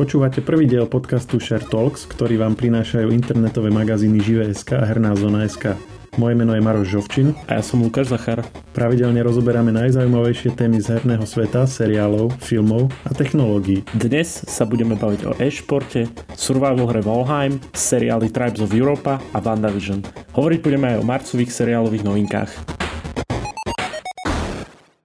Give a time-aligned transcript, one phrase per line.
[0.00, 5.76] Počúvate prvý diel podcastu Share Talks, ktorý vám prinášajú internetové magazíny Žive.sk a Herná zona.sk.
[6.16, 7.36] Moje meno je Maroš Žovčin.
[7.44, 8.40] A ja som Lukáš Zachar.
[8.72, 13.84] Pravidelne rozoberáme najzaujímavejšie témy z herného sveta, seriálov, filmov a technológií.
[13.92, 20.00] Dnes sa budeme baviť o e-športe, survival hre Valheim, seriály Tribes of Europa a WandaVision.
[20.32, 22.50] Hovoriť budeme aj o marcových seriálových novinkách.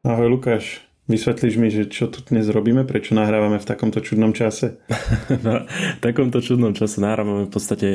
[0.08, 0.88] Ahoj Lukáš.
[1.06, 4.82] Vysvetlíš mi, že čo tu dnes robíme, prečo nahrávame v takomto čudnom čase?
[5.30, 7.90] v takomto čudnom čase nahrávame v podstate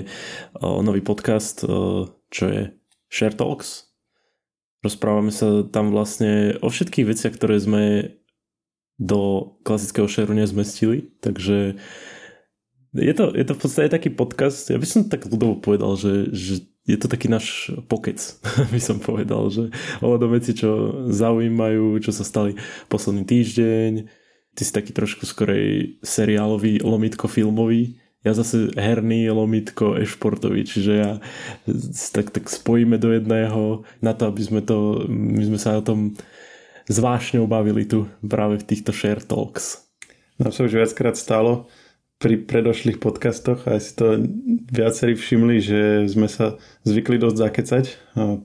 [0.55, 2.63] o, nový podcast, o, čo je
[3.11, 3.91] Share Talks.
[4.87, 8.15] Rozprávame sa tam vlastne o všetkých veciach, ktoré sme
[8.95, 11.83] do klasického shareu nezmestili, takže
[12.95, 16.31] je to, je to v podstate taký podcast, ja by som tak ľudovo povedal, že,
[16.31, 18.19] že je to taký náš pokec,
[18.73, 19.69] by som povedal, že
[20.01, 22.57] ohľadom veci, čo zaujímajú, čo sa stali
[22.89, 23.91] posledný týždeň.
[24.51, 28.01] Ty si taký trošku skorej seriálový, lomitko filmový.
[28.21, 31.11] Ja zase herný, lomitko, e-športový, čiže ja
[32.13, 36.13] tak, tak spojíme do jedného na to, aby sme to, my sme sa o tom
[36.91, 39.89] zvášňou bavili tu práve v týchto share talks.
[40.37, 41.73] No sa už viackrát stalo,
[42.21, 44.21] pri predošlých podcastoch aj si to
[44.69, 47.85] viacerí všimli, že sme sa zvykli dosť zakecať.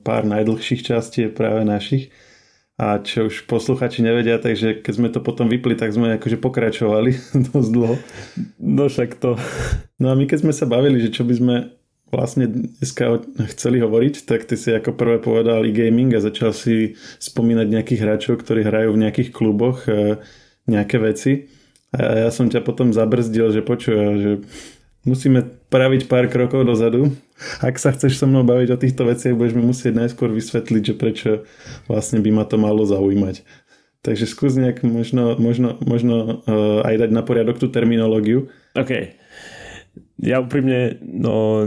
[0.00, 2.08] Pár najdlhších častí je práve našich.
[2.76, 7.12] A čo už posluchači nevedia, takže keď sme to potom vypli, tak sme akože pokračovali
[7.52, 7.96] dosť dlho.
[8.60, 9.36] No však to.
[10.00, 11.56] No a my keď sme sa bavili, že čo by sme
[12.08, 13.24] vlastne dneska
[13.56, 18.40] chceli hovoriť, tak ty si ako prvé povedal e-gaming a začal si spomínať nejakých hráčov,
[18.40, 20.20] ktorí hrajú v nejakých kluboch e,
[20.64, 21.32] nejaké veci.
[21.94, 24.32] A ja som ťa potom zabrzdil, že počuj, že
[25.06, 27.14] musíme praviť pár krokov dozadu.
[27.62, 30.94] Ak sa chceš so mnou baviť o týchto veciach, budeš mi musieť najskôr vysvetliť, že
[30.98, 31.30] prečo
[31.86, 33.46] vlastne by ma to malo zaujímať.
[34.02, 38.50] Takže skús nejak možno, možno, možno uh, aj dať na poriadok tú terminológiu.
[38.78, 39.18] OK.
[40.22, 41.66] Ja úprimne, no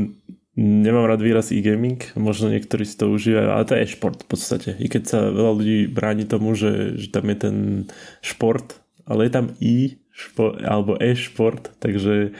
[0.59, 4.69] nemám rád výraz e-gaming, možno niektorí si to užívajú, ale to je šport v podstate.
[4.75, 7.55] I keď sa veľa ľudí bráni tomu, že, že tam je ten
[8.19, 12.35] šport, ale je tam i špo, alebo e-šport, takže,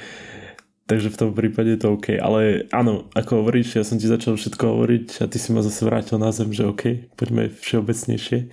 [0.84, 2.20] takže v tom prípade je to OK.
[2.20, 5.88] Ale áno, ako hovoríš, ja som ti začal všetko hovoriť a ty si ma zase
[5.88, 8.52] vrátil na zem, že OK, poďme všeobecnejšie.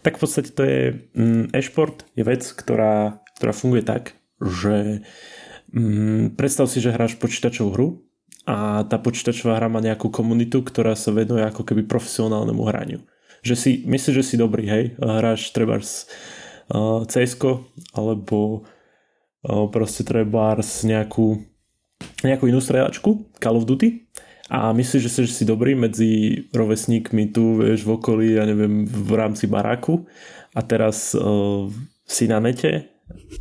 [0.00, 0.80] Tak v podstate to je
[1.12, 5.04] mm, e-šport je vec, ktorá, ktorá funguje tak, že
[5.76, 7.88] mm, predstav si, že hráš počítačovú hru
[8.48, 13.00] a tá počítačová hra má nejakú komunitu, ktorá sa venuje ako keby profesionálnemu hraniu.
[13.42, 15.78] Že si, myslíš, že si dobrý, hej, hráš treba
[17.06, 17.36] cs
[17.92, 18.64] alebo
[19.44, 20.56] proste treba
[20.86, 21.42] nejakú,
[22.24, 24.08] nejakú inú strelačku, Call of Duty
[24.52, 29.48] a myslíš, že si dobrý medzi rovesníkmi tu, vieš, v okolí, ja neviem, v rámci
[29.48, 30.04] baráku
[30.52, 31.72] a teraz uh,
[32.04, 32.92] si na nete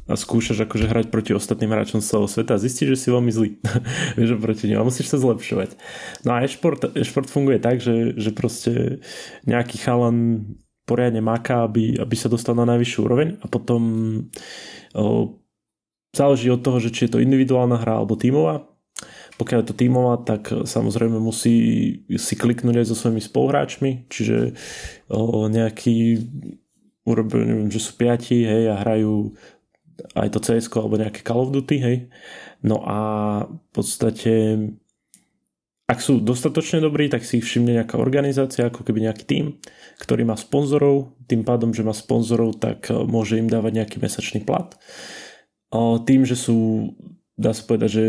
[0.07, 3.49] a skúšaš akože hrať proti ostatným hráčom celého sveta a zistíš, že si veľmi zlý.
[4.19, 5.75] Vieš, proti ním a musíš sa zlepšovať.
[6.27, 9.03] No a e-šport, e-šport funguje tak, že, že proste
[9.47, 10.47] nejaký chalan
[10.85, 13.81] poriadne maká, aby, aby sa dostal na najvyššiu úroveň a potom
[14.97, 15.37] o,
[16.11, 18.67] záleží od toho, že či je to individuálna hra alebo tímová.
[19.39, 21.55] Pokiaľ je to tímová, tak samozrejme musí
[22.19, 24.53] si kliknúť aj so svojimi spoluhráčmi, čiže
[25.09, 26.21] o, nejaký
[27.07, 29.33] urobil, neviem, že sú piati, hej, a hrajú
[30.13, 31.97] aj to CS alebo nejaké Call of Duty, hej.
[32.61, 32.99] No a
[33.49, 34.57] v podstate
[35.91, 39.45] ak sú dostatočne dobrí, tak si ich všimne nejaká organizácia, ako keby nejaký tým,
[39.99, 41.11] ktorý má sponzorov.
[41.27, 44.71] Tým pádom, že má sponzorov, tak e, môže im dávať nejaký mesačný plat.
[46.07, 46.91] Tým, že sú,
[47.35, 48.03] dá sa povedať, že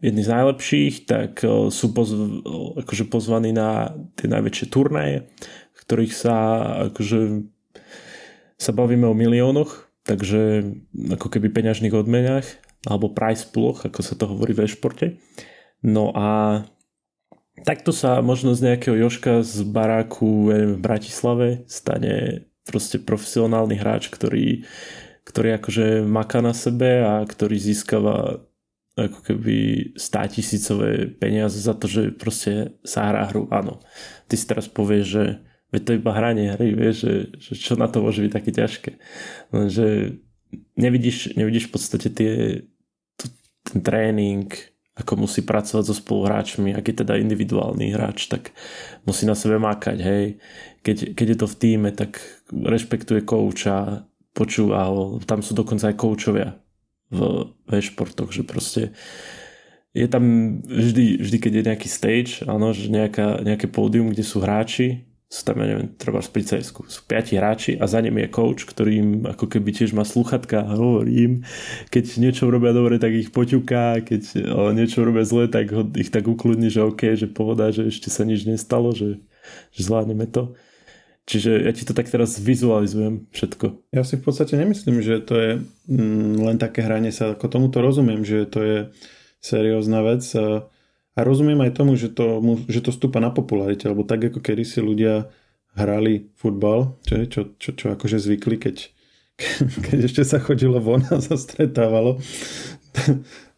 [0.00, 2.40] jedni z najlepších, tak e, sú pozv-
[2.80, 5.28] akože pozvaní na tie najväčšie turnaje,
[5.76, 6.36] v ktorých sa
[6.92, 7.48] akože
[8.56, 10.72] sa bavíme o miliónoch, takže
[11.12, 12.48] ako keby peňažných odmenách
[12.88, 15.20] alebo price pooloch, ako sa to hovorí v e-športe.
[15.84, 16.62] No a
[17.64, 24.66] takto sa možno z nejakého Joška z baráku v Bratislave stane proste profesionálny hráč, ktorý,
[25.22, 28.42] ktorý akože maká na sebe a ktorý získava
[28.96, 29.56] ako keby
[29.94, 33.44] 100 tisícové peniaze za to, že proste sa hrá hru.
[33.52, 33.84] Áno,
[34.24, 35.24] ty si teraz povieš, že
[35.68, 38.90] veď to iba hranie hry, vieš, že, že čo na to môže byť také ťažké.
[39.52, 40.16] Lenže
[40.80, 42.32] nevidíš, nevidíš v podstate tie,
[43.68, 44.48] ten tréning,
[44.96, 48.56] ako musí pracovať so spoluhráčmi, ak je teda individuálny hráč, tak
[49.04, 50.26] musí na sebe mákať, hej.
[50.80, 52.16] Keď, keď je to v týme, tak
[52.48, 56.56] rešpektuje kouča, počúva ho, tam sú dokonca aj koučovia
[57.12, 58.96] v, v športoch, že proste
[59.96, 60.24] je tam
[60.64, 65.44] vždy, vždy keď je nejaký stage, áno, že nejaká, nejaké pódium, kde sú hráči, sú
[65.44, 68.92] tam, ja neviem, treba pri cs sú piati hráči a za ním je coach, ktorý
[68.96, 71.32] im ako keby tiež má sluchatka a hovorí im,
[71.92, 74.22] keď niečo robia dobre, tak ich poťuká, keď
[74.72, 78.24] niečo robia zle, tak ho, ich tak ukludní, že OK, že povedá, že ešte sa
[78.24, 79.20] nič nestalo, že,
[79.76, 80.56] že zvládneme to.
[81.26, 83.92] Čiže ja ti to tak teraz vizualizujem všetko.
[83.92, 85.50] Ja si v podstate nemyslím, že to je
[85.90, 88.78] mm, len také hranie sa, ako tomuto rozumiem, že to je
[89.42, 90.22] seriózna vec.
[90.38, 90.70] A
[91.16, 94.62] a rozumiem aj tomu, že to, že to stúpa na popularite, lebo tak ako kedy
[94.68, 95.32] si ľudia
[95.72, 98.76] hrali futbal, čo, čo, čo, čo akože zvykli, keď,
[99.88, 102.20] keď ešte sa chodilo von a sa stretávalo,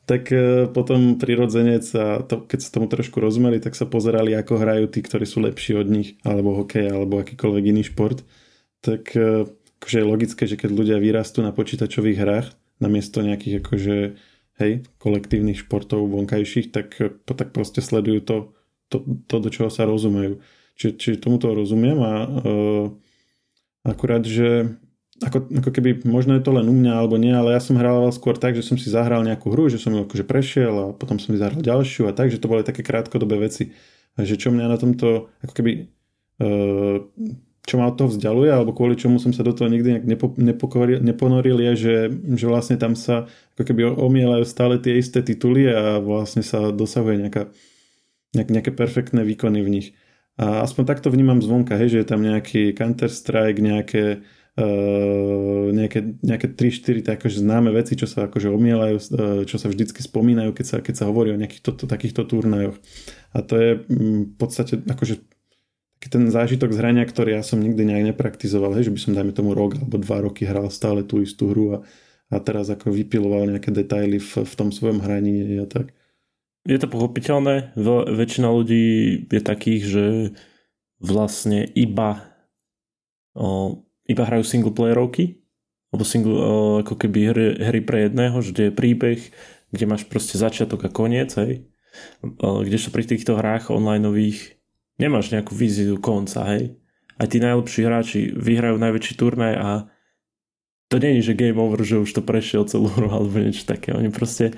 [0.09, 4.55] tak e, potom prirodzenec a to, keď sa tomu trošku rozumeli, tak sa pozerali, ako
[4.57, 8.25] hrajú tí, ktorí sú lepší od nich, alebo hokej, alebo akýkoľvek iný šport.
[8.81, 12.49] Tak e, akože je logické, že keď ľudia vyrastú na počítačových hrách,
[12.81, 13.97] namiesto nejakých akože
[14.59, 18.37] hej, kolektívnych športov vonkajších, tak, tak proste sledujú to,
[18.91, 18.97] to,
[19.31, 20.43] to, do čoho sa rozumejú.
[20.79, 22.87] Čiže, čiže tomuto rozumiem a uh,
[23.83, 24.79] akurát, že
[25.19, 28.15] ako, ako keby možno je to len u mňa alebo nie, ale ja som hrával
[28.15, 31.19] skôr tak, že som si zahral nejakú hru, že som ju akože prešiel a potom
[31.19, 33.75] som si zahral ďalšiu a tak, že to boli také krátkodobé veci.
[34.15, 35.73] A že čo mňa na tomto ako keby
[36.43, 37.03] uh,
[37.69, 41.05] čo ma od toho vzdialuje, alebo kvôli čomu som sa do toho nikdy nepo, nepokoril,
[41.05, 41.95] neponoril, je, že,
[42.33, 47.29] že vlastne tam sa ako keby omielajú stále tie isté tituly a vlastne sa dosahuje
[47.29, 47.53] nejaká,
[48.33, 49.89] nejak, nejaké perfektné výkony v nich.
[50.41, 54.25] A aspoň takto vnímam zvonka, hej, že je tam nejaký Counter-Strike, nejaké,
[54.57, 59.03] uh, nejaké, nejaké 3-4 akože známe veci, čo sa akože omielajú, uh,
[59.45, 62.81] čo sa vždycky spomínajú, keď sa, keď sa hovorí o nejakých to, to, takýchto turnajoch.
[63.37, 65.38] A to je mm, v podstate akože
[66.07, 69.35] ten zážitok z hrania, ktorý ja som nikdy nejak nepraktizoval, hej, že by som dajme
[69.35, 71.79] tomu rok alebo dva roky hral stále tú istú hru a,
[72.31, 75.91] a teraz ako vypiloval nejaké detaily v, v tom svojom hraní a tak.
[76.63, 77.75] Je to pochopiteľné,
[78.15, 78.85] väčšina ľudí
[79.27, 80.05] je takých, že
[81.03, 82.23] vlastne iba
[83.35, 85.43] o, iba hrajú single playerovky
[85.91, 86.55] alebo single, o,
[86.85, 89.19] ako keby hry, hry pre jedného, že je príbeh,
[89.73, 91.65] kde máš proste začiatok a koniec, hej.
[92.23, 94.58] O, kdežto pri týchto hrách onlineových
[94.99, 96.77] nemáš nejakú víziu konca, hej.
[97.19, 99.69] Aj tí najlepší hráči vyhrajú najväčší turnaj a
[100.89, 103.93] to je, že game over, že už to prešiel celú hru alebo niečo také.
[103.93, 104.57] Oni proste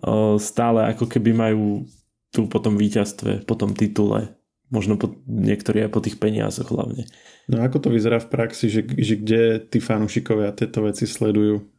[0.00, 1.88] o, stále ako keby majú
[2.30, 4.36] tu po tom víťazstve, po tom titule,
[4.70, 7.08] možno po, niektorí aj po tých peniazoch hlavne.
[7.50, 11.75] No ako to vyzerá v praxi, že, že kde tí fanúšikovia tieto veci sledujú?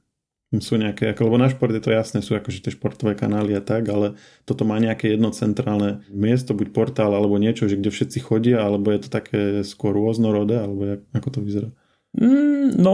[0.56, 3.60] Sú nejaké, ako, lebo na šport je to jasné, sú akože tie športové kanály a
[3.60, 4.16] tak, ale
[4.48, 8.96] toto má nejaké jedno centrálne miesto, buď portál alebo niečo, že kde všetci chodia, alebo
[8.96, 11.70] je to také skôr rôznorodé, alebo jak, ako to vyzerá?
[12.16, 12.94] Mm, no,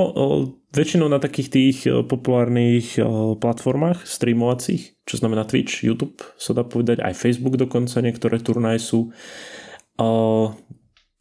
[0.73, 1.77] väčšinou na takých tých
[2.09, 2.97] populárnych
[3.37, 9.13] platformách streamovacích, čo znamená Twitch, YouTube, sa dá povedať, aj Facebook dokonca, niektoré turnaje sú.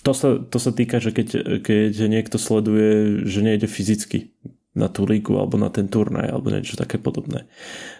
[0.03, 4.33] To sa, to sa týka, že keď, keď niekto sleduje, že nejde fyzicky
[4.73, 7.45] na tú lígu alebo na ten turnaj alebo niečo také podobné.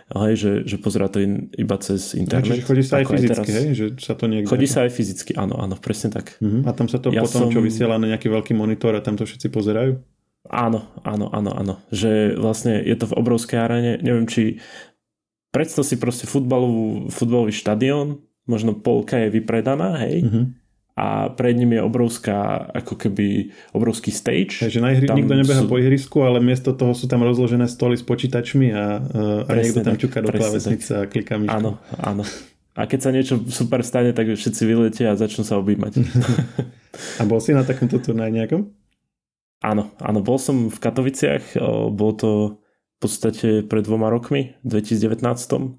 [0.09, 2.65] Hej, že, že pozerá to in, iba cez internet.
[2.65, 3.69] Čiže chodí sa aj fyzicky, aj teraz, hej?
[3.77, 4.49] Že sa to niekde...
[4.49, 6.41] Chodí sa aj fyzicky, áno, áno, presne tak.
[6.41, 6.65] Uh-huh.
[6.65, 7.53] A tam sa to ja potom, som...
[7.53, 10.01] čo vysiela na nejaký veľký monitor a tam to všetci pozerajú?
[10.49, 11.75] Áno, áno, áno, áno.
[11.93, 13.93] Že vlastne je to v obrovskej aréne.
[14.01, 14.59] Neviem, či
[15.53, 20.62] predstav si proste futbalovú, futbalový štadión, možno polka je vypredaná, hej, uh-huh
[20.93, 24.61] a pred ním je obrovská, ako keby obrovský stage.
[24.61, 25.69] Takže na ihri, nikto nebeha sú...
[25.69, 29.01] po ihrisku, ale miesto toho sú tam rozložené stoly s počítačmi a,
[29.49, 31.57] a niekto tam čuká do klávesnice a kliká myškou.
[31.57, 32.25] Áno, áno.
[32.73, 35.93] A keď sa niečo super stane, tak všetci vyletia a začnú sa objímať.
[37.21, 38.69] a bol si na takomto turnaji nejakom?
[39.65, 41.57] Áno, áno, bol som v Katoviciach,
[41.93, 45.79] bol to v podstate pred dvoma rokmi, v 2019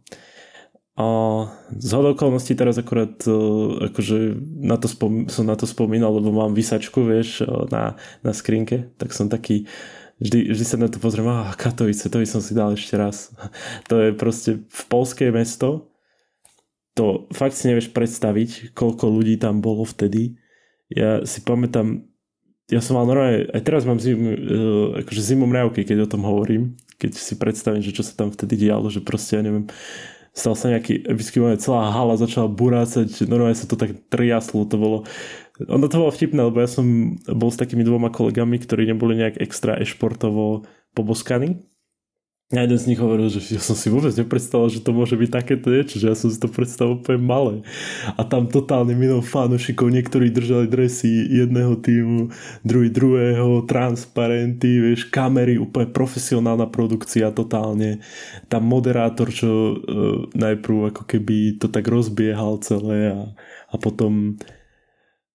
[0.93, 1.07] a
[1.73, 3.33] z okolností teraz akorát e,
[3.89, 8.29] akože na to spom- som na to spomínal, lebo mám vysačku, vieš, e, na, na
[8.29, 9.65] skrinke, tak som taký
[10.21, 13.33] vždy, vždy sa na to pozriem, a Katovice, to by som si dal ešte raz.
[13.89, 15.89] To je proste v polské mesto,
[16.93, 20.37] to fakt si nevieš predstaviť, koľko ľudí tam bolo vtedy.
[20.93, 22.05] Ja si pamätám,
[22.69, 24.37] ja som mal normálne, aj teraz mám zim, e,
[25.01, 28.69] akože zimom mňavky, keď o tom hovorím, keď si predstavím, že čo sa tam vtedy
[28.69, 29.65] dialo, že proste, ja neviem,
[30.33, 31.05] stal sa nejaký
[31.37, 34.97] moment, celá hala začala burácať, normálne sa to tak triaslo, to bolo
[35.69, 39.37] ono to bolo vtipné, lebo ja som bol s takými dvoma kolegami, ktorí neboli nejak
[39.37, 40.65] extra e-športovo
[40.97, 41.61] poboskaní
[42.53, 45.29] a jeden z nich hovoril, že ja som si vôbec nepredstavoval, že to môže byť
[45.33, 47.55] takéto niečo, že ja som si to predstavoval úplne malé.
[48.13, 52.29] A tam totálne minul fanúšikov, niektorí držali dresy jedného týmu,
[52.61, 58.05] druhý druhého, transparenty, vieš, kamery, úplne profesionálna produkcia totálne.
[58.53, 59.77] Tam moderátor, čo uh,
[60.37, 63.33] najprv ako keby to tak rozbiehal celé a,
[63.73, 64.37] a potom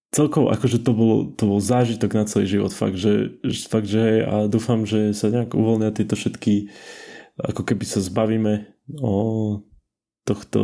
[0.09, 3.37] celkovo akože to bol, to bol zážitok na celý život, fakt, že,
[3.69, 6.71] fakt, že a dúfam, že sa nejak uvoľnia tieto všetky,
[7.43, 8.67] ako keby sa zbavíme
[8.99, 9.15] o
[10.27, 10.61] tohto,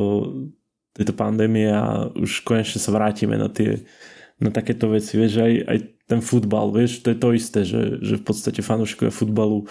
[0.96, 3.84] tejto pandémie a už konečne sa vrátime na tie
[4.36, 5.78] na takéto veci, vieš, aj, aj
[6.12, 9.64] ten futbal, vieš, to je to isté, že, že v podstate fanúšikovia futbalu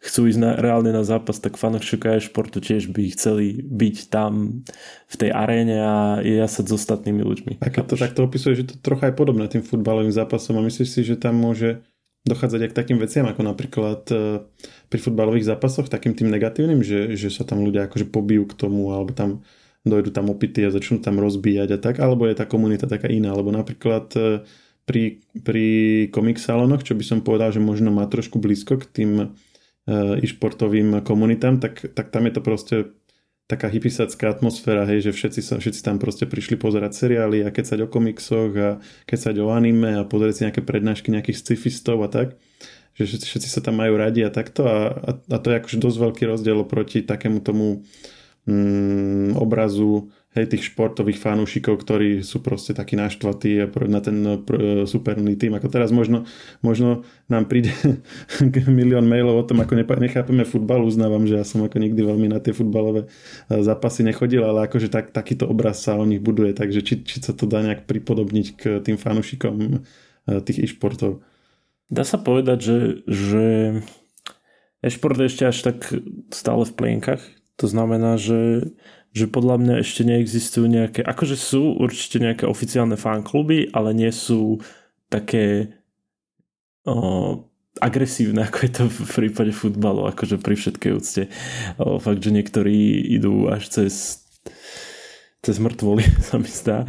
[0.00, 4.64] chcú ísť na, reálne na zápas, tak fanúšikovia športu tiež by chceli byť tam
[5.06, 5.94] v tej aréne a
[6.24, 7.52] jasať s ostatnými ľuďmi.
[7.60, 10.88] A keď to takto opisuje, že to trocha je podobné tým futbalovým zápasom a myslíš
[10.88, 11.84] si, že tam môže
[12.26, 14.42] dochádzať aj k takým veciam, ako napríklad e,
[14.90, 18.90] pri futbalových zápasoch, takým tým negatívnym, že, že sa tam ľudia akože pobijú k tomu,
[18.90, 19.46] alebo tam
[19.86, 23.30] dojdu tam opity a začnú tam rozbíjať a tak, alebo je tá komunita taká iná,
[23.30, 24.42] alebo napríklad e,
[24.82, 25.66] pri, pri
[26.10, 29.26] komik salónoch, čo by som povedal, že možno má trošku blízko k tým e,
[30.18, 32.76] e-športovým komunitám, tak, tak tam je to proste
[33.46, 37.86] taká hypisacká atmosféra, hej, že všetci, sa, všetci tam proste prišli pozerať seriály a kecať
[37.86, 38.70] o komiksoch a
[39.06, 42.34] kecať o anime a pozrieť si nejaké prednášky nejakých scifistov a tak
[42.96, 45.78] že všetci, všetci sa tam majú radi a takto a, a, a to je akože
[45.84, 47.84] dosť veľký rozdiel proti takému tomu
[48.48, 55.32] mm, obrazu hej, tých športových fanúšikov, ktorí sú proste takí naštvatí na ten pr- superný
[55.40, 55.56] tým.
[55.56, 56.28] Ako teraz možno,
[56.60, 57.72] možno nám príde
[58.68, 60.84] milión mailov o tom, ako nechápeme futbal.
[60.84, 63.08] Uznávam, že ja som ako nikdy veľmi na tie futbalové
[63.48, 67.24] e, zápasy nechodil, ale akože tak, takýto obraz sa o nich buduje, takže či, či
[67.24, 69.68] sa to dá nejak pripodobniť k tým fanúšikom e,
[70.44, 71.24] tých e-športov.
[71.88, 72.78] Dá sa povedať, že,
[73.08, 73.44] že
[74.84, 75.78] e-šport je ešte až tak
[76.28, 77.24] stále v plienkach,
[77.56, 78.72] to znamená, že,
[79.16, 84.60] že podľa mňa ešte neexistujú nejaké, akože sú určite nejaké oficiálne fankluby, ale nie sú
[85.08, 85.76] také
[86.84, 87.48] o,
[87.80, 91.22] agresívne, ako je to v prípade futbalu, akože pri všetkej úcte.
[91.80, 94.26] O, fakt, že niektorí idú až cez
[95.46, 96.82] cez mŕtvoly sa mi zdá,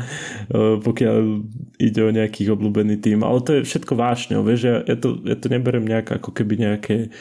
[0.81, 1.45] pokiaľ
[1.77, 3.21] ide o nejakých obľúbený tým.
[3.21, 6.65] Ale to je všetko vášne, vieš, ja, ja, to, ja to neberem nejak ako keby
[6.65, 7.13] nejaké,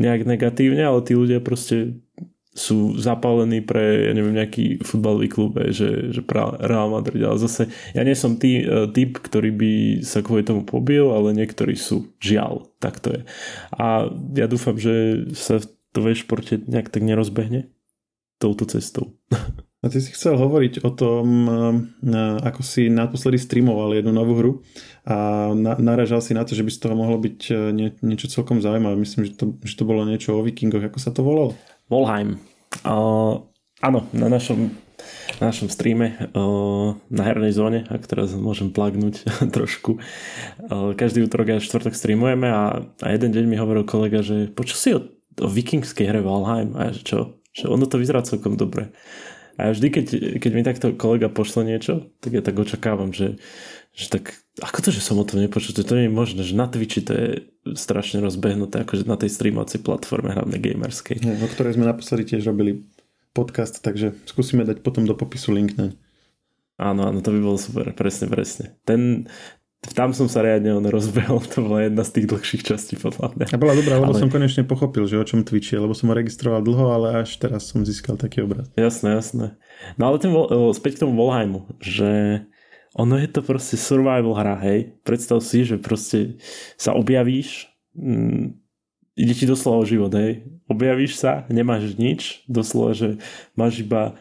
[0.00, 2.00] nejak negatívne, ale tí ľudia proste
[2.54, 6.20] sú zapálení pre, ja neviem, nejaký futbalový klub, že, že
[6.58, 10.66] Real Madrid, ale zase ja nie som tý, e, typ, ktorý by sa kvôli tomu
[10.66, 12.10] pobil, ale niektorí sú.
[12.18, 13.22] Žiaľ, tak to je.
[13.70, 15.62] A ja dúfam, že sa
[15.94, 17.70] to ve športe nejak tak nerozbehne
[18.42, 19.14] touto cestou.
[19.78, 21.52] A ty si chcel hovoriť o tom, e,
[22.42, 24.52] ako si naposledy streamoval jednu novú hru
[25.06, 28.26] a na, naražal si na to, že by z toho mohlo byť e, nie, niečo
[28.26, 28.98] celkom zaujímavé.
[28.98, 30.82] Myslím, že to, že to bolo niečo o vikingoch.
[30.82, 31.54] Ako sa to volalo?
[31.88, 32.36] Volheim.
[32.84, 33.48] Uh,
[33.80, 34.68] áno, na našom,
[35.40, 39.24] na našom streame uh, na hernej zóne, ak teraz môžem plagnúť
[39.56, 44.52] trošku, uh, každý útorok a štvrtok streamujeme a, a jeden deň mi hovoril kolega, že
[44.52, 45.00] počul si o,
[45.40, 47.18] o vikingskej hre Valheim a ja, čo?
[47.56, 48.92] Že ono to vyzerá celkom dobre.
[49.58, 50.06] A vždy, keď,
[50.38, 53.42] keď mi takto kolega pošle niečo, tak ja tak očakávam, že,
[53.90, 56.54] že tak, ako to, že som o tom nepočul, to, to nie je možné, že
[56.54, 57.28] na Twitchi to je
[57.74, 61.18] strašne rozbehnuté, akože na tej streamovacej platforme hlavne gamerskej.
[61.18, 62.86] Ja, o ktorej sme naposledy tiež robili
[63.34, 65.90] podcast, takže skúsime dať potom do popisu link na
[66.78, 68.78] Áno, áno, to by bolo super, presne, presne.
[68.86, 69.26] Ten,
[69.78, 73.46] tam som sa riadne on rozbehol, to bola jedna z tých dlhších častí podľa mňa.
[73.54, 74.18] A bola dobrá, lebo ale...
[74.18, 77.38] som konečne pochopil, že o čom Twitch je, lebo som ho registroval dlho, ale až
[77.38, 78.66] teraz som získal taký obraz.
[78.74, 79.46] Jasné, jasné.
[79.94, 80.34] No ale ten,
[80.74, 82.42] späť k tomu Volheimu, že
[82.98, 84.98] ono je to proste survival hra, hej.
[85.06, 86.42] Predstav si, že proste
[86.74, 88.58] sa objavíš, mm,
[89.14, 90.42] ide ti doslova o život, hej.
[90.66, 93.22] Objavíš sa, nemáš nič, doslova, že
[93.54, 94.18] máš iba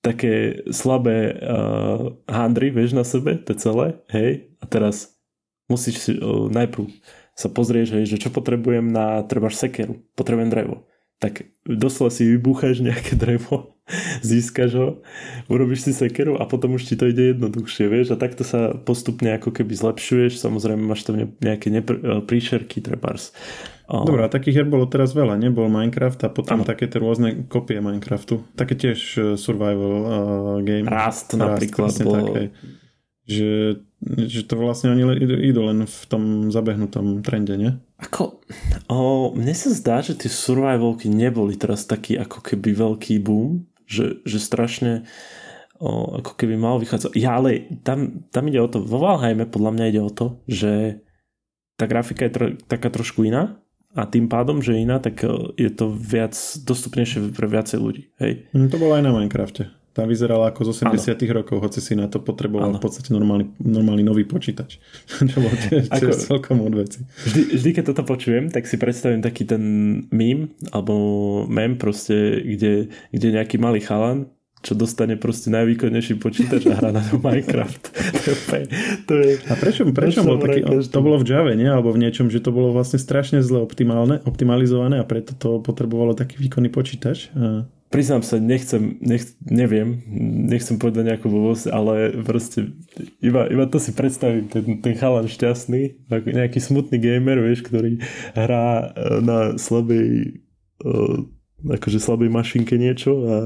[0.00, 5.12] také slabé uh, handry, vieš, na sebe, to celé, hej, a teraz
[5.68, 6.88] musíš si uh, najprv
[7.36, 10.76] sa pozrieť, hej, že čo potrebujem na, trebáš sekeru, potrebujem drevo.
[11.20, 13.76] Tak doslova si vybúchaš nejaké drevo,
[14.24, 14.88] získaš ho,
[15.52, 19.36] urobíš si sekeru a potom už ti to ide jednoduchšie, vieš, a takto sa postupne
[19.36, 23.36] ako keby zlepšuješ, samozrejme máš tam nejaké nepr- príšerky, trebárs,
[23.90, 26.68] Dobre, a takých hier bolo teraz veľa, nebol Minecraft a potom ano.
[26.68, 28.46] také tie rôzne kopie Minecraftu.
[28.54, 30.12] Také tiež uh, survival uh,
[30.62, 30.86] game.
[30.86, 32.14] Rast, Rast napríklad bol...
[32.30, 32.54] Tak,
[33.30, 33.78] že,
[34.26, 37.70] že to vlastne oni idú, idú len v tom zabehnutom trende, nie?
[38.02, 38.42] Ako,
[38.90, 44.18] o, mne sa zdá, že tie survivalky neboli teraz taký ako keby veľký boom, že,
[44.26, 45.06] že strašne
[45.78, 47.14] o, ako keby mal vychádzať.
[47.14, 50.98] Ja, ale tam, tam ide o to, vo Valheime podľa mňa ide o to, že
[51.78, 55.70] tá grafika je tro, taká trošku iná, a tým pádom, že iná, tak e, je
[55.70, 58.02] to viac dostupnejšie pre viacej ľudí.
[58.22, 58.46] Hej.
[58.54, 59.74] Mm, to bolo aj na Minecrafte.
[59.90, 61.42] Tá vyzerala ako z 80 ano.
[61.42, 62.78] rokov, hoci si na to potreboval ano.
[62.78, 64.78] v podstate normálny, normálny nový počítač.
[65.34, 67.02] Čo bolo tiež, ako, celkom od veci.
[67.26, 69.62] Vždy, vždy, keď toto počujem, tak si predstavím taký ten
[70.14, 70.94] mím, alebo
[71.50, 74.30] mem proste, kde, kde nejaký malý chalan
[74.60, 77.84] čo dostane proste najvýkonnejší počítač a hrá na to Minecraft.
[78.24, 78.64] to je,
[79.08, 81.64] to je, a prečo, prečo bol taký, to bolo v Java, nie?
[81.64, 86.12] Alebo v niečom, že to bolo vlastne strašne zle optimálne, optimalizované a preto to potrebovalo
[86.12, 87.32] taký výkonný počítač?
[87.90, 89.98] Priznám sa, nechcem, nech, neviem,
[90.46, 92.70] nechcem povedať nejakú blbosť, ale proste
[93.18, 97.98] iba, iba to si predstavím, ten, ten chalan šťastný, nejaký smutný gamer, vieš, ktorý
[98.38, 100.38] hrá e, na slabej
[100.86, 100.90] e,
[101.66, 103.36] akože slabej mašinke niečo a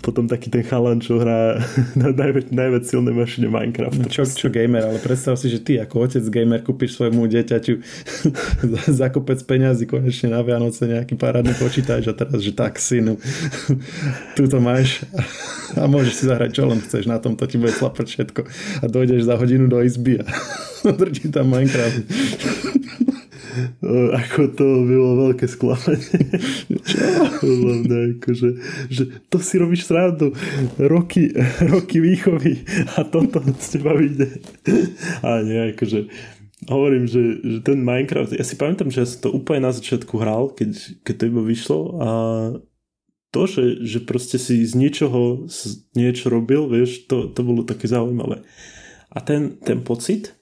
[0.00, 1.60] potom taký ten chalan, čo hrá
[2.00, 4.00] na najväč, najviac silnej mašine Minecraft.
[4.00, 7.74] No čo, čo gamer, ale predstav si, že ty ako otec gamer kúpiš svojmu dieťaťu
[9.00, 13.20] za kopec peňazí konečne na Vianoce nejaký parádny počítač a teraz, že tak synu,
[14.36, 15.04] tu to máš
[15.76, 18.40] a môžeš si zahrať čo len chceš, na tom to ti bude slapať všetko
[18.80, 20.26] a dojdeš za hodinu do izby a
[20.88, 22.08] drží tam Minecraft.
[24.12, 26.08] Ako to bylo veľké sklamanie.
[27.40, 28.48] Podľa mňa, akože,
[28.88, 30.32] že to si robíš srandu.
[30.76, 31.32] Roky,
[31.68, 32.64] roky výchovy
[32.96, 34.40] a toto z teba vyjde.
[35.20, 36.08] A nie, akože
[36.70, 40.14] hovorím, že, že ten Minecraft, ja si pamätám, že ja som to úplne na začiatku
[40.18, 42.08] hral, keď, keď to iba vyšlo a
[43.32, 45.48] to, že, že proste si z niečoho
[45.96, 48.44] niečo robil, vieš, to, to bolo také zaujímavé.
[49.08, 50.36] A ten, ten pocit,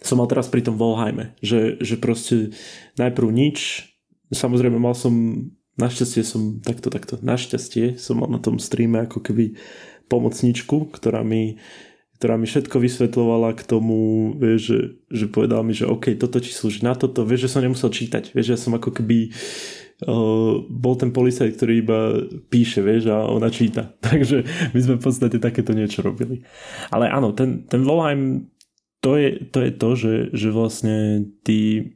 [0.00, 2.56] som mal teraz pri tom Volheime, že, že proste
[2.96, 3.88] najprv nič,
[4.32, 5.12] samozrejme mal som,
[5.76, 9.60] našťastie som takto, takto, našťastie som mal na tom streame ako keby
[10.10, 11.60] pomocničku, ktorá mi,
[12.18, 14.78] ktorá mi všetko vysvetlovala k tomu, vieš, že,
[15.08, 18.34] že povedal mi, že OK, toto ti slúži na toto, vieš, že som nemusel čítať,
[18.34, 19.30] vieš, že ja som ako keby
[20.04, 21.98] uh, bol ten policajt, ktorý iba
[22.52, 23.94] píše, vieš, a ona číta.
[24.06, 26.44] Takže my sme v podstate takéto niečo robili.
[26.90, 28.52] Ale áno, ten, ten Volheim
[29.00, 31.92] to je to, je to že, že vlastne tí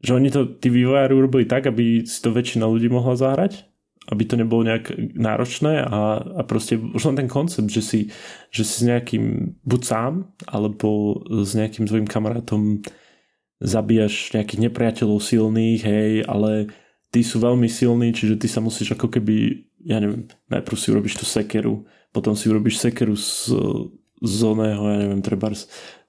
[0.00, 3.68] že oni to, tí vývojári urobili tak, aby si to väčšina ľudí mohla zahrať,
[4.08, 8.00] aby to nebolo nejak náročné a, a proste už len ten koncept, že si,
[8.48, 12.80] že si s nejakým buď sám, alebo s nejakým svojim kamarátom
[13.60, 16.72] zabíjaš nejakých nepriateľov silných, hej, ale
[17.12, 21.20] tí sú veľmi silní, čiže ty sa musíš ako keby, ja neviem, najprv si urobíš
[21.20, 23.52] tú sekeru, potom si urobíš sekeru z,
[24.20, 25.48] z oného, ja neviem, treba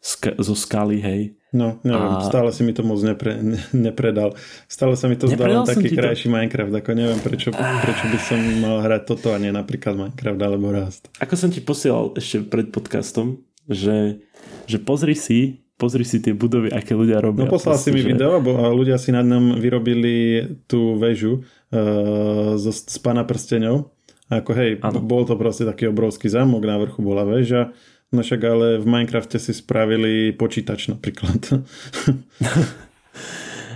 [0.04, 1.22] ska, zo skaly, hej.
[1.56, 2.24] No, neviem, a...
[2.24, 3.40] stále si mi to moc nepre,
[3.76, 4.36] nepredal.
[4.68, 6.34] Stále sa mi to zdalo taký krajší to...
[6.36, 10.72] Minecraft, ako neviem, prečo, prečo by som mal hrať toto a nie napríklad Minecraft alebo
[10.72, 11.08] Rust.
[11.24, 14.24] Ako som ti posielal ešte pred podcastom, že,
[14.68, 17.42] že pozri si pozri si tie budovy, aké ľudia robia.
[17.42, 18.14] No poslal si mi že...
[18.14, 23.90] video, bo ľudia si nad nám vyrobili tú väžu uh, zo, z pána prsteňov.
[24.30, 25.02] A ako hej, ano.
[25.02, 27.74] bol to proste taký obrovský zámok, na vrchu bola väža,
[28.12, 31.40] No však ale v Minecrafte si spravili počítač napríklad.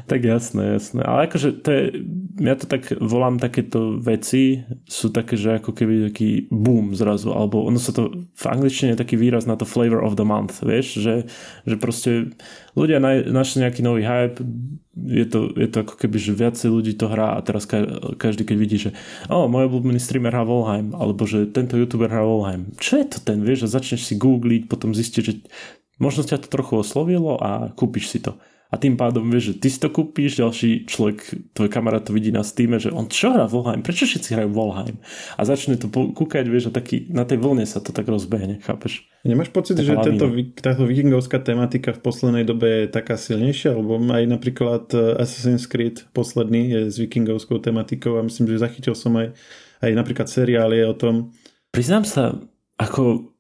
[0.06, 1.02] tak jasné, jasné.
[1.02, 1.84] Ale akože to je,
[2.46, 7.66] ja to tak volám takéto veci, sú také, že ako keby taký boom zrazu, alebo
[7.66, 11.02] ono sa to v angličtine je taký výraz na to flavor of the month, vieš,
[11.02, 11.16] že,
[11.66, 12.38] že proste
[12.78, 14.46] ľudia našli nejaký nový hype,
[14.96, 17.66] je to, je to ako keby, že viacej ľudí to hrá a teraz
[18.16, 18.96] každý keď vidí, že
[19.28, 22.72] o, môj obľúbený streamer hrá Volheim, alebo že tento youtuber hrá Volheim.
[22.80, 25.34] Čo je to ten, vieš, a začneš si googliť, potom zistiť, že
[26.00, 28.40] možno ťa to trochu oslovilo a kúpiš si to
[28.76, 32.28] a tým pádom vieš, že ty si to kúpíš, ďalší človek, tvoj kamarát to vidí
[32.28, 35.00] na Steam, že on čo hrá Volheim, prečo všetci hrajú Volheim
[35.40, 39.08] a začne to kúkať, vieš, a taký, na tej vlne sa to tak rozbehne, chápeš?
[39.24, 40.28] Nemáš pocit, Taká že tento,
[40.60, 46.04] táto vikingovská tematika v poslednej dobe je taká silnejšia, alebo aj napríklad eh, Assassin's Creed
[46.12, 49.32] posledný je s vikingovskou tematikou a myslím, že zachytil som aj,
[49.80, 51.16] aj napríklad seriál je o tom.
[51.72, 52.36] Priznám sa,
[52.76, 53.32] ako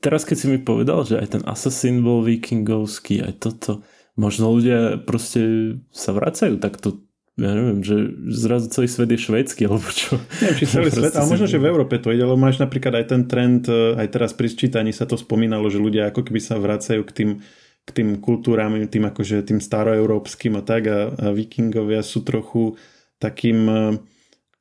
[0.00, 3.72] teraz keď si mi povedal, že aj ten Assassin bol vikingovský, aj toto,
[4.14, 9.82] možno ľudia proste sa vracajú takto ja neviem, že zrazu celý svet je švédsky, alebo
[9.90, 10.22] čo.
[10.38, 13.06] Neviem, či celý svet, ale možno, že v Európe to ide, lebo máš napríklad aj
[13.10, 16.62] ten trend, e, aj teraz pri sčítaní sa to spomínalo, že ľudia ako keby sa
[16.62, 17.30] vracajú k tým,
[17.82, 22.78] k tým kultúram, tým akože tým staroeurópskym a tak a, a vikingovia sú trochu
[23.18, 23.78] takým e,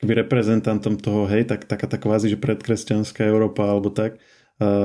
[0.01, 4.17] keby reprezentantom toho, hej, tak, taká tá kvázi, že predkresťanská Európa alebo tak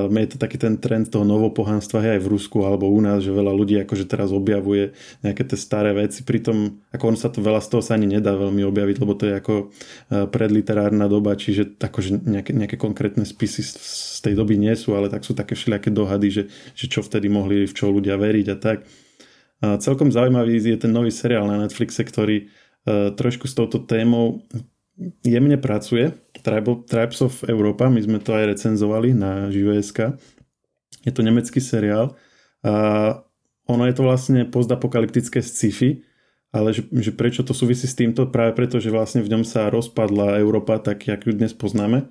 [0.09, 3.53] je to taký ten trend toho novopohanstva aj v Rusku alebo u nás, že veľa
[3.53, 7.69] ľudí akože teraz objavuje nejaké tie staré veci, pritom ako on sa to veľa z
[7.69, 12.25] toho sa ani nedá veľmi objaviť, lebo to je ako uh, predliterárna doba, čiže akože
[12.25, 16.27] nejaké, nejaké konkrétne spisy z, tej doby nie sú, ale tak sú také všelijaké dohady,
[16.27, 16.43] že,
[16.75, 18.83] že čo vtedy mohli, v čo ľudia veriť a tak.
[19.59, 24.43] A celkom zaujímavý je ten nový seriál na Netflixe, ktorý uh, trošku s touto témou
[25.23, 26.11] jemne pracuje.
[26.87, 30.19] Tribes of Europa, my sme to aj recenzovali na Živo.sk.
[31.07, 32.19] Je to nemecký seriál.
[32.63, 32.73] A
[33.69, 36.03] ono je to vlastne postapokalyptické sci-fi,
[36.49, 38.27] ale že, že prečo to súvisí s týmto?
[38.27, 42.09] Práve preto, že vlastne v ňom sa rozpadla Európa tak, jak ju dnes poznáme.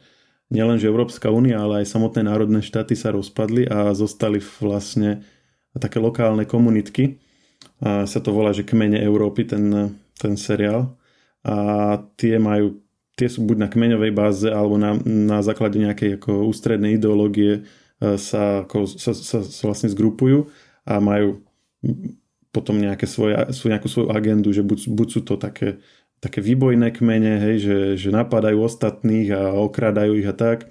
[0.48, 5.22] nielenže Európska únia, ale aj samotné národné štáty sa rozpadli a zostali vlastne
[5.77, 7.20] také lokálne komunitky.
[7.79, 10.97] A sa to volá, že Kmene Európy, ten, ten seriál.
[11.46, 11.57] A
[12.18, 12.83] tie majú
[13.18, 17.66] tie sú buď na kmeňovej báze alebo na, na základe nejakej ako ústrednej ideológie
[17.98, 20.46] e, sa, ako, sa, sa, sa vlastne zgrupujú
[20.87, 21.42] a majú
[22.55, 25.83] potom nejaké svoje, sú nejakú svoju agendu, že buď, buď sú to také
[26.18, 30.66] také výbojné kmene, hej, že, že napadajú ostatných a okradajú ich a tak,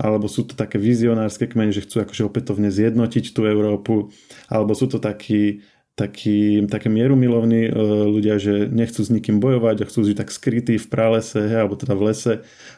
[0.00, 4.08] alebo sú to také vizionárske kmene, že chcú akože opätovne zjednotiť tú Európu,
[4.48, 5.60] alebo sú to takí,
[5.98, 7.72] takí, také mierumilovní e,
[8.06, 11.74] ľudia, že nechcú s nikým bojovať a chcú žiť tak skrytí v pralese, hej, alebo
[11.74, 12.34] teda v lese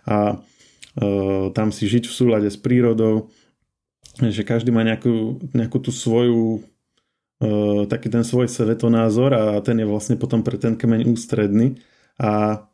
[0.08, 0.40] a
[0.96, 3.28] e, tam si žiť v súlade s prírodou,
[4.16, 6.64] že každý má nejakú, nejakú tú svoju
[7.44, 11.76] e, taký ten svoj svetonázor a ten je vlastne potom pre ten kmeň ústredný
[12.16, 12.64] a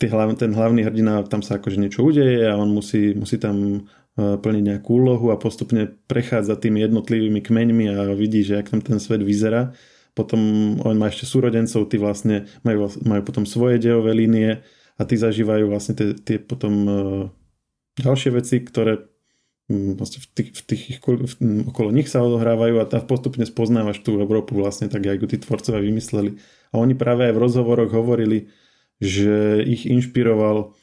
[0.00, 3.86] ten hlavný hrdina, tam sa akože niečo udeje a on musí, musí tam
[4.18, 8.80] e, plniť nejakú úlohu a postupne prechádza tými jednotlivými kmeňmi a vidí, že ak tam
[8.82, 9.72] ten svet vyzerá.
[10.14, 10.40] Potom
[10.86, 14.62] on má ešte súrodencov, tí vlastne majú, majú potom svoje dejové línie
[14.94, 16.94] a tí zažívajú vlastne tie, tie potom e,
[17.98, 19.10] ďalšie veci, ktoré
[19.68, 21.34] vlastne v tých, v tých v,
[21.72, 25.80] okolo nich sa odohrávajú a tam postupne spoznávaš tú Európu vlastne tak, ako tí tvorcovia
[25.80, 26.36] vymysleli.
[26.70, 28.52] A oni práve aj v rozhovoroch hovorili,
[29.00, 30.76] že ich inšpiroval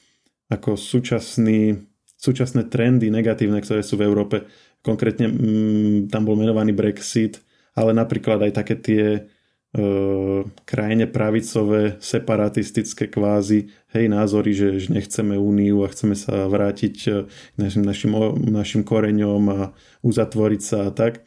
[0.49, 1.77] ako súčasný,
[2.17, 4.49] súčasné trendy negatívne, ktoré sú v Európe.
[4.81, 7.37] Konkrétne mm, tam bol menovaný Brexit,
[7.75, 9.21] ale napríklad aj také tie e,
[10.67, 17.09] krajine pravicové, separatistické kvázi, hej, názory, že, že nechceme úniu a chceme sa vrátiť e,
[17.27, 18.11] k našim, našim,
[18.51, 19.59] našim koreňom a
[20.03, 21.23] uzatvoriť sa a tak.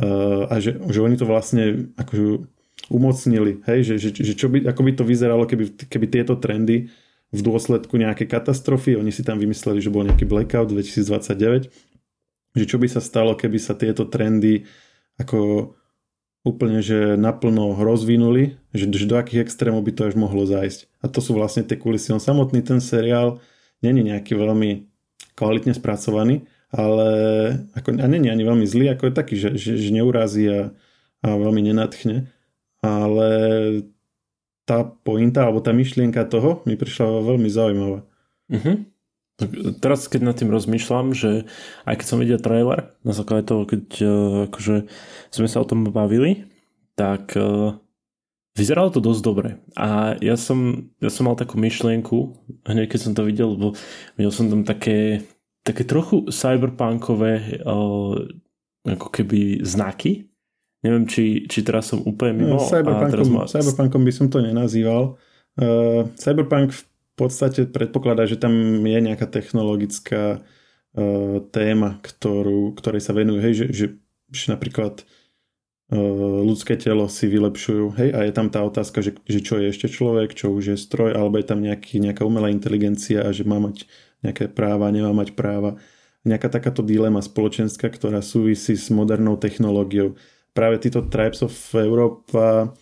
[0.00, 0.06] E,
[0.48, 2.48] a že, že oni to vlastne akože
[2.92, 6.92] umocnili, hej, že, že, že čo by, ako by to vyzeralo, keby, keby tieto trendy
[7.34, 11.72] v dôsledku nejakej katastrofy, oni si tam vymysleli, že bol nejaký blackout 2029,
[12.54, 14.68] že čo by sa stalo, keby sa tieto trendy
[15.20, 15.72] ako
[16.44, 20.90] úplne, že naplno rozvinuli, že, že do akých extrémov by to až mohlo zájsť.
[21.00, 22.12] A to sú vlastne tie kulisy.
[22.12, 23.40] On samotný ten seriál
[23.80, 24.84] není nejaký veľmi
[25.34, 27.08] kvalitne spracovaný, ale
[27.72, 30.60] ako, a není ani veľmi zlý, ako je taký, že, že, že neurazí a,
[31.24, 32.28] a veľmi nenatchne
[32.84, 33.28] ale
[34.68, 38.00] tá pointa alebo tá myšlienka toho mi prišla veľmi zaujímavá.
[38.52, 38.84] Uh-huh.
[39.34, 39.50] Tak
[39.82, 41.50] teraz keď nad tým rozmýšľam, že
[41.84, 44.10] aj keď som videl trailer, na základe toho, keď uh,
[44.46, 44.86] akože
[45.34, 46.46] sme sa o tom bavili,
[46.94, 47.74] tak uh,
[48.54, 49.58] vyzeralo to dosť dobre.
[49.74, 53.74] A ja som, ja som mal takú myšlienku, hneď keď som to videl, lebo
[54.14, 55.26] videl som tam také,
[55.66, 58.14] také trochu cyberpunkové uh,
[58.86, 60.30] ako keby znaky,
[60.84, 62.60] Neviem, či, či teraz som úplne mimo.
[62.60, 63.48] No, cyberpunkom, ma...
[63.48, 65.16] cyberpunkom by som to nenazýval.
[65.56, 66.80] Uh, cyberpunk v
[67.14, 73.38] podstate predpokladá, že tam je nejaká technologická uh, téma, ktorú, ktorej sa venujú.
[73.40, 73.86] Hej, že, že,
[74.30, 77.84] že napríklad uh, ľudské telo si vylepšujú.
[77.98, 80.78] Hej, a je tam tá otázka, že, že čo je ešte človek, čo už je
[80.78, 83.86] stroj, alebo je tam nejaký, nejaká umelá inteligencia a že má mať
[84.24, 85.76] nejaké práva, nemá mať práva.
[86.24, 90.16] Nejaká takáto dilema spoločenská, ktorá súvisí s modernou technológiou
[90.56, 92.72] práve títo Tribes of Európa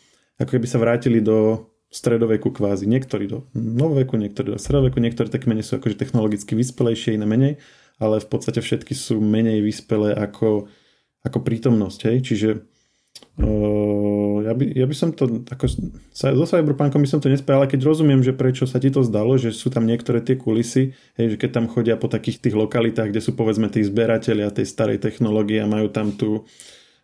[0.43, 2.89] ako keby sa vrátili do stredoveku kvázi.
[2.89, 7.53] Niektorí do novoveku, niektorí do stredoveku, niektoré tak menej sú akože technologicky vyspelejšie, iné menej,
[8.01, 10.73] ale v podstate všetky sú menej vyspelé ako,
[11.21, 12.01] ako prítomnosť.
[12.09, 12.17] Hej?
[12.25, 12.49] Čiže
[13.45, 15.69] uh, ja, by, ja by som to ako,
[16.17, 19.37] so Cyberpunkom by som to nespel, ale keď rozumiem, že prečo sa ti to zdalo,
[19.37, 23.13] že sú tam niektoré tie kulisy, hej, že keď tam chodia po takých tých lokalitách,
[23.13, 26.49] kde sú povedzme tí zberatelia tej starej technológie a majú tam tú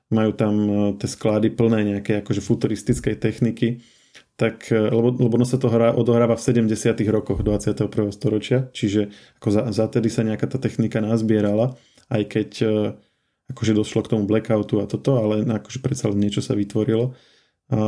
[0.08, 0.54] majú tam
[0.96, 3.84] tie sklady plné nejaké akože futuristickej techniky,
[4.38, 6.94] tak, e, lebo, lebo no sa to hrá, odohráva v 70.
[7.10, 7.90] rokoch 21.
[8.14, 9.10] storočia, čiže
[9.42, 11.74] ako za, za tedy sa nejaká tá technika nazbierala,
[12.06, 12.66] aj keď e,
[13.50, 17.18] akože došlo k tomu blackoutu a toto, ale akože predsa niečo sa vytvorilo.
[17.68, 17.80] A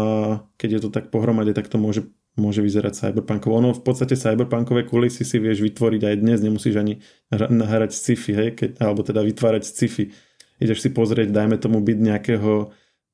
[0.59, 2.05] keď je to tak pohromade, tak to môže,
[2.37, 3.57] môže vyzerať cyberpunkovo.
[3.63, 7.01] Ono v podstate cyberpunkové kulisy si vieš vytvoriť aj dnes, nemusíš ani
[7.33, 10.13] nahrať sci-fi, hej, keď, alebo teda vytvárať sci-fi
[10.61, 12.71] ideš si pozrieť, dajme tomu byť nejakého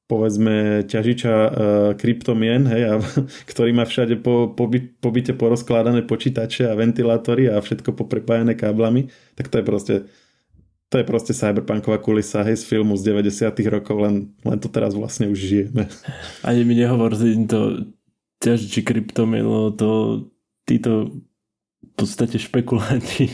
[0.07, 1.51] povedzme ťažiča e,
[1.99, 2.95] kryptomien, hej, a,
[3.51, 8.55] ktorý má všade po, po, by, po byte porozkladané počítače a ventilátory a všetko poprepájané
[8.55, 9.97] káblami, tak to je proste
[10.87, 14.95] to je proste cyberpunková kulisa hej, z filmu z 90 rokov, len, len to teraz
[14.95, 15.91] vlastne už žijeme.
[16.47, 17.11] Ani mi nehovor,
[17.51, 17.91] to
[18.39, 19.91] ťažiči kryptomien, lebo to
[20.63, 21.11] títo
[21.85, 23.33] v podstate špekulanti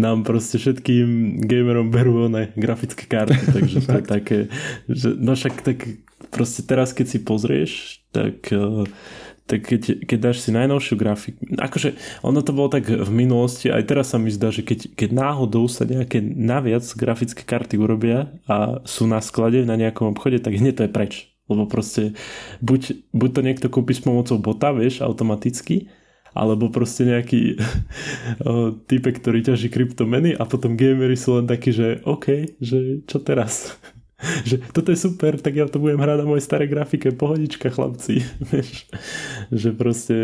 [0.00, 4.38] nám proste všetkým gamerom berú one grafické karty, takže to je také,
[4.88, 5.78] že, no však tak
[6.32, 7.70] proste teraz keď si pozrieš,
[8.12, 8.88] tak uh,
[9.46, 13.84] tak keď, keď dáš si najnovšiu grafiku, akože ono to bolo tak v minulosti, aj
[13.90, 18.80] teraz sa mi zdá, že keď, keď náhodou sa nejaké naviac grafické karty urobia a
[18.86, 21.12] sú na sklade na nejakom obchode, tak hneď to je preč.
[21.50, 22.14] Lebo proste
[22.62, 25.90] buď, buď to niekto kúpi s pomocou bota, vieš, automaticky,
[26.32, 27.56] alebo proste nejaký
[28.90, 33.76] type, ktorý ťaží kryptomeny a potom gamery sú len takí, že OK, že čo teraz?
[34.48, 38.22] že toto je super, tak ja to budem hrať na mojej starej grafike, pohodička chlapci.
[39.50, 40.16] že proste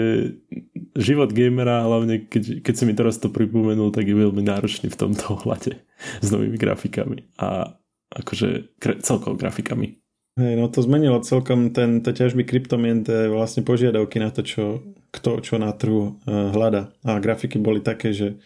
[0.95, 4.99] život gamera, hlavne keď, keď si mi teraz to pripomenul, tak je veľmi náročný v
[4.99, 5.79] tomto ohľade
[6.23, 7.75] s novými grafikami a
[8.15, 10.01] akože celkovo grafikami.
[10.39, 13.03] Hej, no to zmenilo celkom ten, te ťažby kryptomien,
[13.35, 16.93] vlastne požiadavky na to, čo, kto čo na trhu uh, hľada.
[17.05, 18.37] A grafiky boli také, že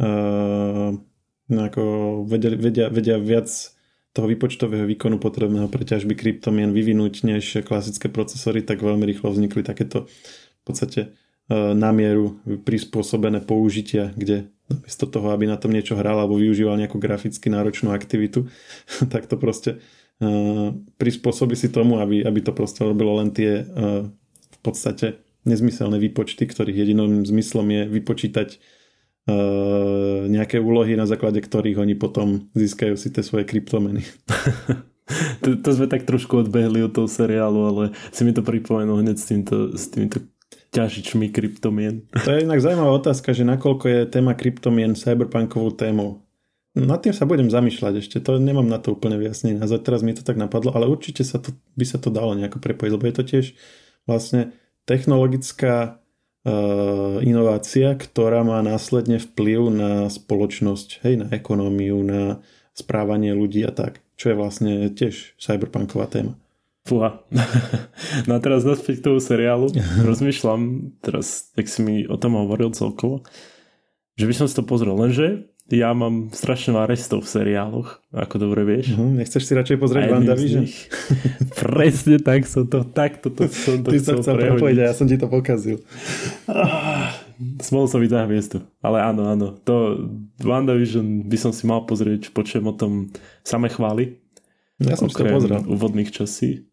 [0.00, 0.94] uh,
[1.50, 1.82] ako
[2.30, 3.50] vedia, vedia, vedia viac
[4.10, 9.62] toho výpočtového výkonu potrebného pre ťažby kryptomien vyvinúť než klasické procesory, tak veľmi rýchlo vznikli
[9.62, 10.10] takéto
[10.60, 11.08] v podstate e,
[11.54, 16.98] na mieru prispôsobené použitia, kde namiesto toho, aby na tom niečo hral alebo využíval nejakú
[16.98, 18.50] graficky náročnú aktivitu,
[19.14, 19.78] tak to proste
[21.00, 23.64] prispôsobí si tomu, aby, aby to proste robilo len tie
[24.52, 25.16] v podstate
[25.48, 28.48] nezmyselné výpočty, ktorých jediným zmyslom je vypočítať
[29.28, 34.02] Eh, nejaké úlohy, na základe ktorých oni potom získajú si tie svoje kryptomeny.
[35.44, 39.16] to, to sme tak trošku odbehli od toho seriálu, ale si mi to pripomenul hneď
[39.20, 40.24] s, týmto, s týmito
[40.72, 42.08] ťažičmi kryptomien.
[42.16, 46.24] To je inak zaujímavá otázka, že nakoľko je téma kryptomien cyberpunkovou témou.
[46.72, 50.14] Nad tým sa budem zamýšľať ešte, to nemám na to úplne vyjasnený názor, teraz mi
[50.14, 53.14] to tak napadlo, ale určite sa to, by sa to dalo nejako prepojiť, lebo je
[53.18, 53.46] to tiež
[54.06, 56.00] vlastne technologická
[56.40, 62.40] Eh, inovácia, ktorá má následne vplyv na spoločnosť, hej, na ekonómiu, na
[62.72, 66.40] správanie ľudí a tak, čo je vlastne tiež cyberpunková téma.
[66.88, 67.20] Fúha.
[68.24, 69.68] No a teraz naspäť k tomu seriálu.
[70.08, 73.20] Rozmýšľam, teraz, jak si mi o tom hovoril celkovo,
[74.16, 78.66] že by som si to pozrel, lenže ja mám strašne arestov v seriáloch, ako dobre
[78.66, 78.94] vieš.
[78.94, 80.66] Uh-huh, nechceš si radšej pozrieť WandaVision?
[81.62, 85.06] Presne tak som to, tak toto som to Ty chcel sa prepojiť a ja som
[85.06, 85.78] ti to pokazil.
[86.50, 87.14] Ah,
[87.62, 88.66] smol som za hviezdu.
[88.82, 89.54] Ale áno, áno.
[89.62, 90.04] To
[90.42, 93.14] WandaVision by som si mal pozrieť, počujem o tom
[93.46, 94.18] samé chvály.
[94.82, 95.62] Ja som si to pozrel.
[95.68, 96.66] úvodných časí.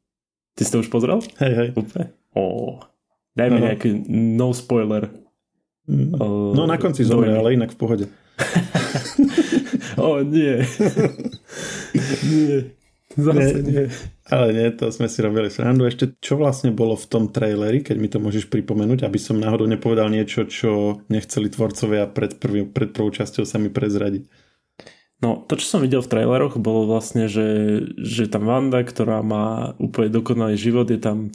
[0.57, 1.21] Ty si to už pozrel?
[1.37, 1.69] Hej, hej.
[1.77, 2.05] Úplne?
[2.33, 2.81] Oh.
[3.37, 5.13] Daj mi nejaký no spoiler.
[5.87, 6.19] Mm.
[6.51, 8.05] no na konci zomre, ale inak v pohode.
[9.97, 10.61] o nie.
[12.31, 12.57] nie.
[13.17, 13.71] Zase nie.
[13.73, 13.85] nie.
[14.27, 15.87] Ale nie, to sme si robili srandu.
[15.87, 19.65] Ešte čo vlastne bolo v tom traileri, keď mi to môžeš pripomenúť, aby som náhodou
[19.65, 24.27] nepovedal niečo, čo nechceli tvorcovia pred, prvý, pred prvou časťou sa mi prezradiť.
[25.17, 29.73] No, to, čo som videl v traileroch, bolo vlastne, že, že tam Wanda, ktorá má
[29.81, 31.33] úplne dokonalý život, je tam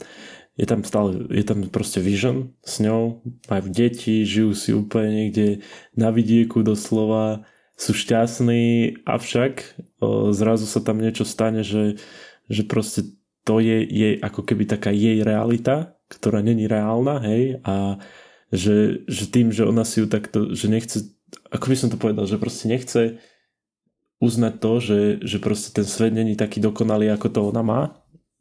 [0.53, 5.65] je tam stále, je tam proste Vision s ňou, majú deti, žijú si úplne niekde
[5.97, 9.53] na vidieku doslova, sú šťastní, avšak
[9.97, 11.97] o, zrazu sa tam niečo stane, že,
[12.45, 17.97] že proste to je jej ako keby taká jej realita, ktorá není reálna, hej, a
[18.53, 21.17] že, že tým, že ona si ju takto, že nechce,
[21.49, 23.17] ako by som to povedal, že proste nechce
[24.21, 27.81] uznať to, že, že proste ten svet není taký dokonalý, ako to ona má,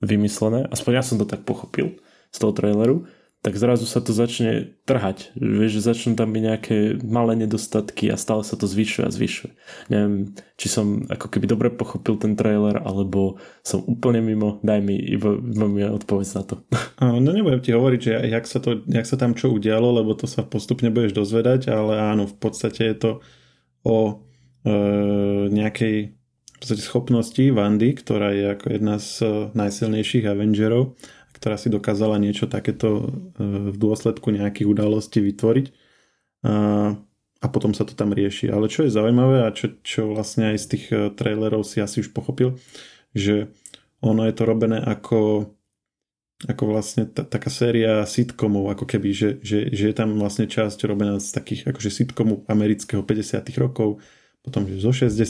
[0.03, 2.02] vymyslené, aspoň ja som to tak pochopil
[2.33, 3.05] z toho traileru,
[3.43, 5.35] tak zrazu sa to začne trhať.
[5.35, 9.53] Vieš, že začnú tam byť nejaké malé nedostatky a stále sa to zvyšuje a zvyšuje.
[9.91, 14.63] Neviem, či som ako keby dobre pochopil ten trailer, alebo som úplne mimo.
[14.63, 16.55] Daj mi iba, iba mi odpovedz na to.
[17.03, 20.31] No nebudem ti hovoriť, že jak sa, to, jak sa tam čo udialo, lebo to
[20.31, 23.11] sa postupne budeš dozvedať, ale áno, v podstate je to
[23.83, 24.23] o
[24.63, 24.71] e,
[25.51, 30.95] nejakej v podstate schopnosti Vandy, ktorá je ako jedna z e, najsilnejších Avengerov,
[31.43, 35.67] ktorá si dokázala niečo takéto e, v dôsledku nejakých udalostí vytvoriť
[36.47, 36.95] a,
[37.43, 38.47] a potom sa to tam rieši.
[38.47, 41.99] Ale čo je zaujímavé a čo, čo vlastne aj z tých e, trailerov si asi
[41.99, 42.55] už pochopil,
[43.11, 43.51] že
[43.99, 45.51] ono je to robené ako
[46.43, 50.79] ako vlastne t- taká séria sitcomov, ako keby, že, že, že je tam vlastne časť
[50.91, 54.03] robená z takých akože sitcomu amerického 50 rokov,
[54.43, 55.23] potom že zo 60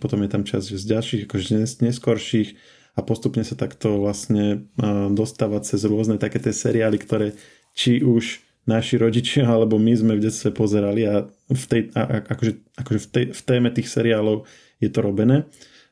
[0.00, 2.56] potom je tam časť z ďalších, akože neskorších
[2.94, 4.70] a postupne sa takto vlastne
[5.10, 7.34] dostávať cez rôzne také tie seriály, ktoré
[7.74, 12.52] či už naši rodičia alebo my sme v detstve pozerali a, v tej, a, akože,
[12.80, 14.48] akože v, tej, v téme tých seriálov
[14.80, 15.44] je to robené.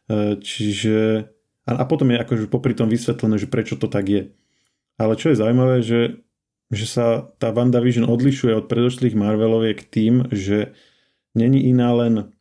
[0.08, 1.28] E, čiže
[1.68, 4.22] a, potom je akože popri tom vysvetlené, že prečo to tak je.
[4.96, 6.22] Ale čo je zaujímavé, že,
[6.72, 10.76] že sa tá WandaVision odlišuje od predošlých Marveloviek tým, že
[11.32, 12.32] není iná len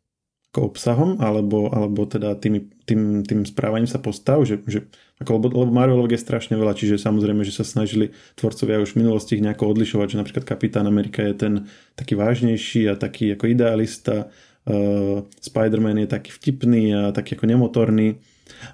[0.60, 4.84] obsahom, alebo, alebo teda tým, tým, tým správaním sa postav, že, že
[5.24, 9.00] ako, lebo, lebo Marvelov je strašne veľa, čiže samozrejme, že sa snažili tvorcovia už v
[9.00, 11.54] minulosti ich nejako odlišovať, že napríklad Kapitán Amerika je ten
[11.96, 18.20] taký vážnejší a taký ako idealista, uh, Spider-Man je taký vtipný a taký ako nemotorný,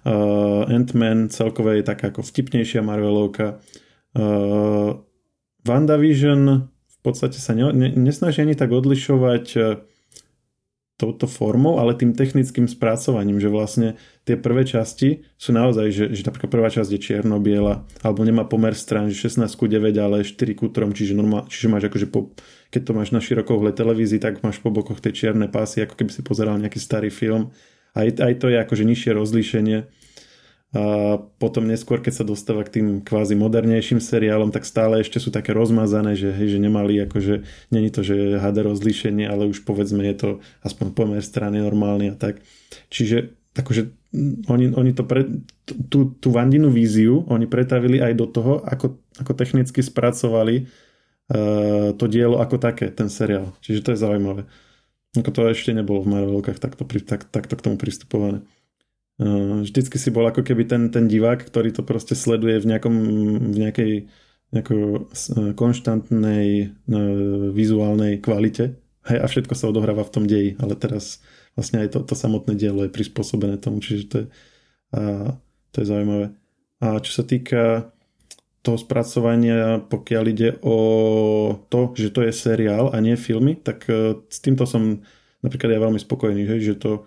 [0.03, 3.63] uh, Ant-Man celkové je taká ako vtipnejšia Marvelovka,
[4.19, 4.99] uh,
[5.63, 9.79] WandaVision v podstate sa ne, ne, nesnaží ani tak odlišovať uh,
[10.99, 13.95] touto formou, ale tým technickým spracovaním, že vlastne
[14.27, 18.75] tie prvé časti sú naozaj, že, že napríklad prvá časť je čierno-biela, alebo nemá pomer
[18.75, 22.35] strán, že 16 ku 9, ale 4 ku 3, čiže, normál, čiže máš akože po,
[22.75, 26.11] keď to máš na širokohle televízii, tak máš po bokoch tie čierne pásy, ako keby
[26.11, 27.55] si pozeral nejaký starý film.
[27.95, 29.79] Aj, aj to je akože nižšie rozlíšenie
[30.69, 35.33] a potom neskôr, keď sa dostáva k tým kvázi modernejším seriálom, tak stále ešte sú
[35.33, 37.41] také rozmazané, že, hej, že nemali akože,
[37.73, 40.29] není to, že HD rozlíšenie, ale už povedzme je to
[40.61, 42.45] aspoň pomer strany normálny a tak.
[42.93, 43.83] Čiže akože
[44.53, 45.25] oni, oni to pre,
[45.89, 50.69] tú, tú Vandinu víziu oni pretavili aj do toho, ako, ako technicky spracovali
[51.33, 53.57] uh, to dielo ako také, ten seriál.
[53.65, 54.45] Čiže to je zaujímavé.
[55.17, 58.45] Ako to ešte nebolo v Marvelkách takto, tak, takto k tomu pristupované.
[59.19, 62.95] Eh, vždycky si bol ako keby ten, ten divák, ktorý to proste sleduje v, nejakom,
[63.51, 63.93] v nejakej
[64.49, 70.73] nejakej eh, konštantnej uh, vizuálnej kvalite hej, a všetko sa odohráva v tom deji, ale
[70.73, 71.21] teraz
[71.53, 74.27] vlastne aj to, to samotné dielo je prispôsobené tomu, čiže to je,
[74.97, 75.37] uh,
[75.75, 76.27] to je zaujímavé.
[76.81, 77.93] A čo sa týka
[78.65, 80.79] toho spracovania, pokiaľ ide o
[81.69, 83.85] to, že to je seriál a nie filmy, tak
[84.31, 85.05] s týmto som
[85.43, 87.05] napríklad ja veľmi spokojný, hej, že to Eh,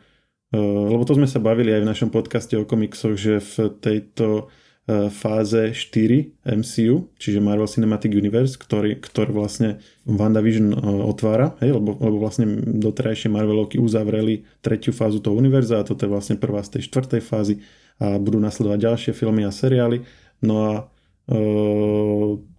[0.56, 4.52] lebo to sme sa bavili aj v našom podcaste o komiksoch, že v tejto
[4.88, 11.80] eh, fáze 4 MCU, čiže Marvel Cinematic Universe, ktorý, ktorý vlastne WandaVision eh, otvára, hej,
[11.80, 16.60] lebo, lebo vlastne doterajšie Marvelovky uzavreli tretiu fázu toho univerza a toto je vlastne prvá
[16.68, 17.56] z tej štvrtej fázy
[18.02, 20.02] a budú nasledovať ďalšie filmy a seriály.
[20.42, 20.82] No a e,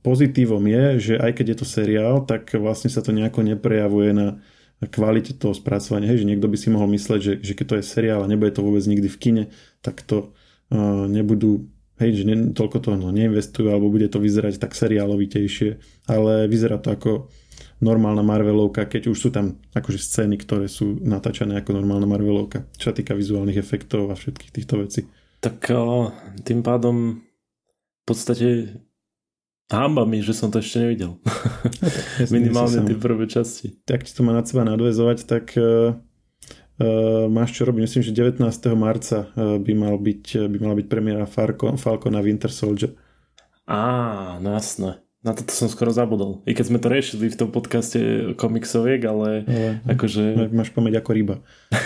[0.06, 4.38] pozitívom je, že aj keď je to seriál, tak vlastne sa to nejako neprejavuje na
[4.90, 7.84] kvalite toho spracovania, hej, že niekto by si mohol mysleť, že, že keď to je
[7.86, 9.44] seriál a nebude to vôbec nikdy v kine,
[9.78, 10.34] tak to
[10.74, 11.70] uh, nebudú,
[12.02, 15.78] hej, že ne, toľko toho no, neinvestujú alebo bude to vyzerať tak seriálovitejšie,
[16.10, 17.30] ale vyzerá to ako
[17.82, 22.90] normálna Marvelovka, keď už sú tam akože scény, ktoré sú natáčané ako normálna Marvelovka, čo
[22.90, 25.06] sa týka vizuálnych efektov a všetkých týchto vecí.
[25.42, 26.14] Tak uh,
[26.46, 27.22] tým pádom
[28.02, 28.78] v podstate
[29.72, 31.16] Hamba mi, že som to ešte nevidel.
[31.16, 33.80] No, Minimálne tie prvé časti.
[33.88, 37.80] Tak ti to má na seba nadvezovať, tak uh, uh, máš čo robiť.
[37.80, 38.44] Myslím, že 19.
[38.76, 42.92] marca uh, by, mal byť, by mala byť premiéra Falcon, Falcon a Winter Soldier.
[43.64, 45.00] Á, no jasné.
[45.22, 46.42] Na toto som skoro zabudol.
[46.50, 50.50] I keď sme to riešili v tom podcaste komiksoviek, ale, ale akože...
[50.50, 51.36] Máš pamäť ako ryba.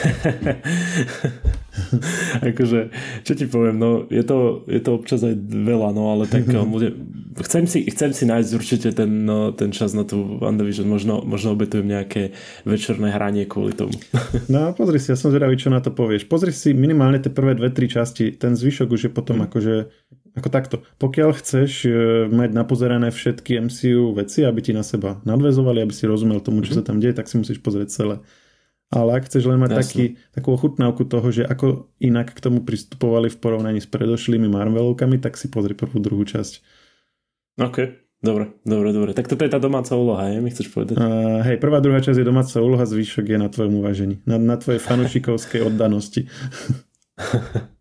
[2.49, 2.81] akože,
[3.29, 6.97] čo ti poviem, no je to, je to občas aj veľa, no ale tak bude,
[7.45, 11.53] chcem, si, chcem si nájsť určite ten, no, ten čas na tú WandaVision, možno, možno
[11.53, 12.33] obetujem nejaké
[12.65, 13.93] večerné hranie kvôli tomu.
[14.53, 16.25] no pozri si, ja som zvedavý, čo na to povieš.
[16.25, 19.47] Pozri si minimálne tie prvé dve, tri časti, ten zvyšok už je potom hmm.
[19.53, 19.75] akože
[20.37, 20.77] ako takto.
[21.01, 21.91] Pokiaľ chceš e,
[22.29, 26.77] mať napozerané všetky MCU veci, aby ti na seba nadvezovali, aby si rozumel tomu, čo
[26.77, 26.85] mm-hmm.
[26.85, 28.17] sa tam deje, tak si musíš pozrieť celé.
[28.93, 33.33] Ale ak chceš len mať taký, takú ochutnávku toho, že ako inak k tomu pristupovali
[33.33, 36.63] v porovnaní s predošlými Marvelovkami, tak si pozri prvú, druhú časť.
[37.59, 37.77] OK,
[38.23, 39.11] dobre, dobre, dobre.
[39.17, 40.39] Tak toto je tá domáca úloha, je?
[40.39, 41.03] mi chceš povedať?
[41.03, 44.23] Uh, hej, prvá, druhá časť je domáca úloha, zvyšok je na tvojom uvažení.
[44.23, 46.31] Na, na tvojej fanušikovskej oddanosti.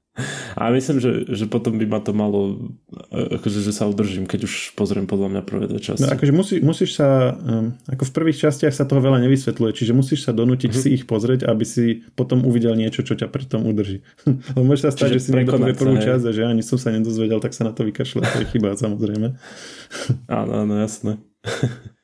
[0.56, 2.72] A myslím, že, že potom by ma to malo,
[3.12, 6.08] akože, že sa udržím, keď už pozriem podľa mňa prvé dve časti.
[6.08, 9.92] No, akože musí, musíš sa, um, ako v prvých častiach sa toho veľa nevysvetľuje, čiže
[9.92, 10.84] musíš sa donútiť uh-huh.
[10.88, 14.00] si ich pozrieť, aby si potom uvidel niečo, čo ťa pri tom udrží.
[14.56, 16.80] Lebo môže sa stať, čiže že si niekto povie prvú časť a že ani som
[16.80, 19.36] sa nedozvedel, tak sa na to vykašle, to je chyba samozrejme.
[20.32, 21.20] áno, áno, jasné.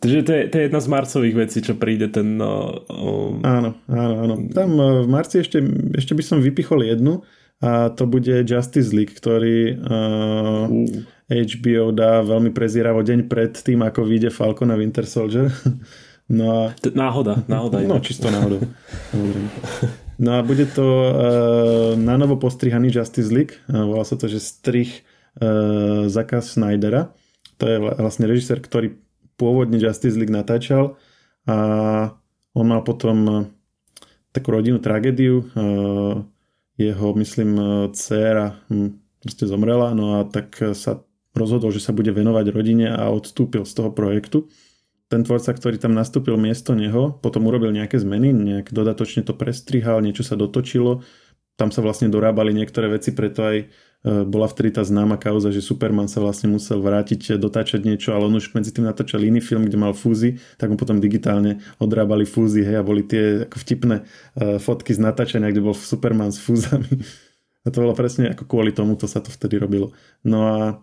[0.00, 2.38] Takže to je, to je jedna z marcových vecí, čo príde ten...
[2.38, 3.42] No, um...
[3.42, 4.34] Áno, áno, áno.
[4.54, 5.58] Tam uh, v marci ešte,
[5.98, 7.26] ešte by som vypichol jednu
[7.62, 11.10] a to bude Justice League, ktorý uh, uh.
[11.30, 15.48] HBO dá veľmi prezíravo deň pred tým, ako vyjde Falcon a Winter Soldier.
[16.32, 16.72] No a...
[16.96, 17.82] Náhoda, náhoda.
[17.84, 18.64] No, čisto náhodou.
[20.16, 23.58] No a bude to uh, na novo postrihaný Justice League.
[23.68, 25.04] Uh, volá sa to, že strich
[25.42, 27.12] uh, Zaka Snydera.
[27.58, 28.96] To je vlastne režisér, ktorý
[29.36, 30.96] pôvodne Justice League natáčal
[31.44, 31.56] a
[32.54, 33.50] on mal potom
[34.30, 35.50] takú rodinnú tragédiu.
[36.76, 42.12] Jeho, myslím, e, dcéra hm, proste zomrela, no a tak sa rozhodol, že sa bude
[42.12, 44.48] venovať rodine a odstúpil z toho projektu.
[45.12, 50.00] ten tvorca, ktorý tam nastúpil miesto neho, potom urobil nejaké zmeny, nejak dodatočne to prestrihal,
[50.00, 51.04] niečo sa dotočilo,
[51.62, 53.66] tam sa vlastne dorábali niektoré veci, preto aj e,
[54.26, 58.34] bola vtedy tá známa kauza, že Superman sa vlastne musel vrátiť, dotáčať niečo, ale on
[58.34, 62.66] už medzi tým natáčal iný film, kde mal fúzy, tak mu potom digitálne odrábali fúzy,
[62.66, 66.90] hej, a boli tie ako vtipné uh, fotky z natáčania, kde bol Superman s fúzami.
[67.62, 69.94] A to bolo presne ako kvôli tomu, to sa to vtedy robilo.
[70.26, 70.82] No a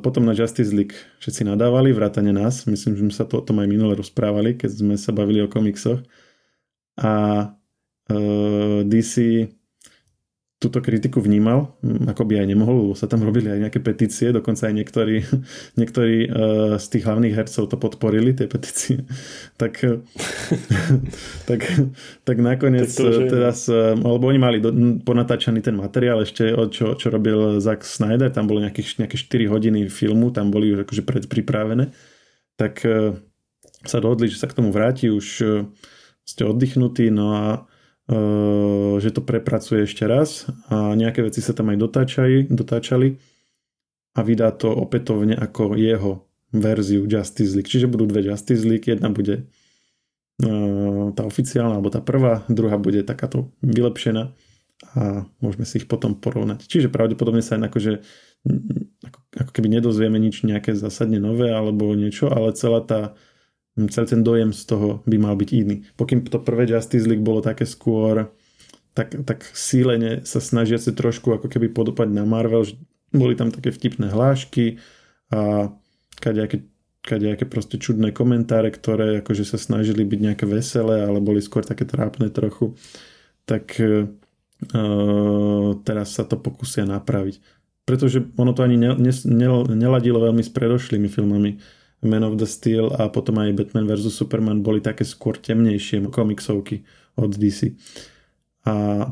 [0.00, 2.64] potom na Justice League všetci nadávali, vrátane nás.
[2.64, 5.52] Myslím, že sme sa to o tom aj minule rozprávali, keď sme sa bavili o
[5.52, 6.00] komiksoch.
[6.96, 7.12] A
[8.08, 9.44] uh, DC
[10.56, 11.76] túto kritiku vnímal,
[12.08, 15.16] ako by aj nemohol, lebo sa tam robili aj nejaké petície, dokonca aj niektorí,
[15.80, 19.04] niektorí uh, z tých hlavných hercov to podporili, tie petície.
[19.60, 19.84] tak,
[21.50, 21.60] tak,
[22.24, 24.72] tak nakoniec tak to, teraz, uh, alebo oni mali do,
[25.04, 29.92] ponatáčaný ten materiál ešte, čo, čo robil Zack Snyder, tam bolo nejakých, nejaké 4 hodiny
[29.92, 31.92] filmu, tam boli už akože predpripravené,
[32.56, 32.80] tak
[33.84, 35.26] sa dohodli, že sa k tomu vráti, už
[36.24, 37.44] ste oddychnutí, no a
[38.06, 43.18] že to prepracuje ešte raz a nejaké veci sa tam aj dotáčali, dotáčali
[44.14, 46.22] a vydá to opätovne ako jeho
[46.54, 47.66] verziu Justice League.
[47.66, 49.50] Čiže budú dve Justice League, jedna bude
[50.38, 54.30] ehm, tá oficiálna, alebo tá prvá, druhá bude takáto vylepšená
[54.94, 56.68] a môžeme si ich potom porovnať.
[56.68, 57.92] Čiže pravdepodobne sa aj akože
[59.02, 63.00] ako, ako keby nedozvieme nič nejaké zásadne nové alebo niečo, ale celá tá
[63.92, 65.84] celý ten dojem z toho by mal byť iný.
[66.00, 68.32] Pokým to prvé Justice League bolo také skôr
[68.96, 72.80] tak, tak sílene sa snažiace trošku ako keby podopať na Marvel, že
[73.12, 74.80] boli tam také vtipné hlášky
[75.28, 75.68] a
[76.16, 76.64] kadejaké,
[77.04, 81.84] kadejaké proste čudné komentáre, ktoré akože sa snažili byť nejaké veselé, ale boli skôr také
[81.84, 82.72] trápne trochu.
[83.44, 84.08] Tak uh,
[85.84, 87.36] teraz sa to pokusia napraviť.
[87.84, 91.60] Pretože ono to ani ne, ne, ne, neladilo veľmi s predošlými filmami
[92.02, 94.12] man of the Steel a potom aj Batman vs.
[94.12, 96.84] Superman boli také skôr temnejšie komiksovky
[97.16, 97.72] od DC.
[98.66, 99.06] A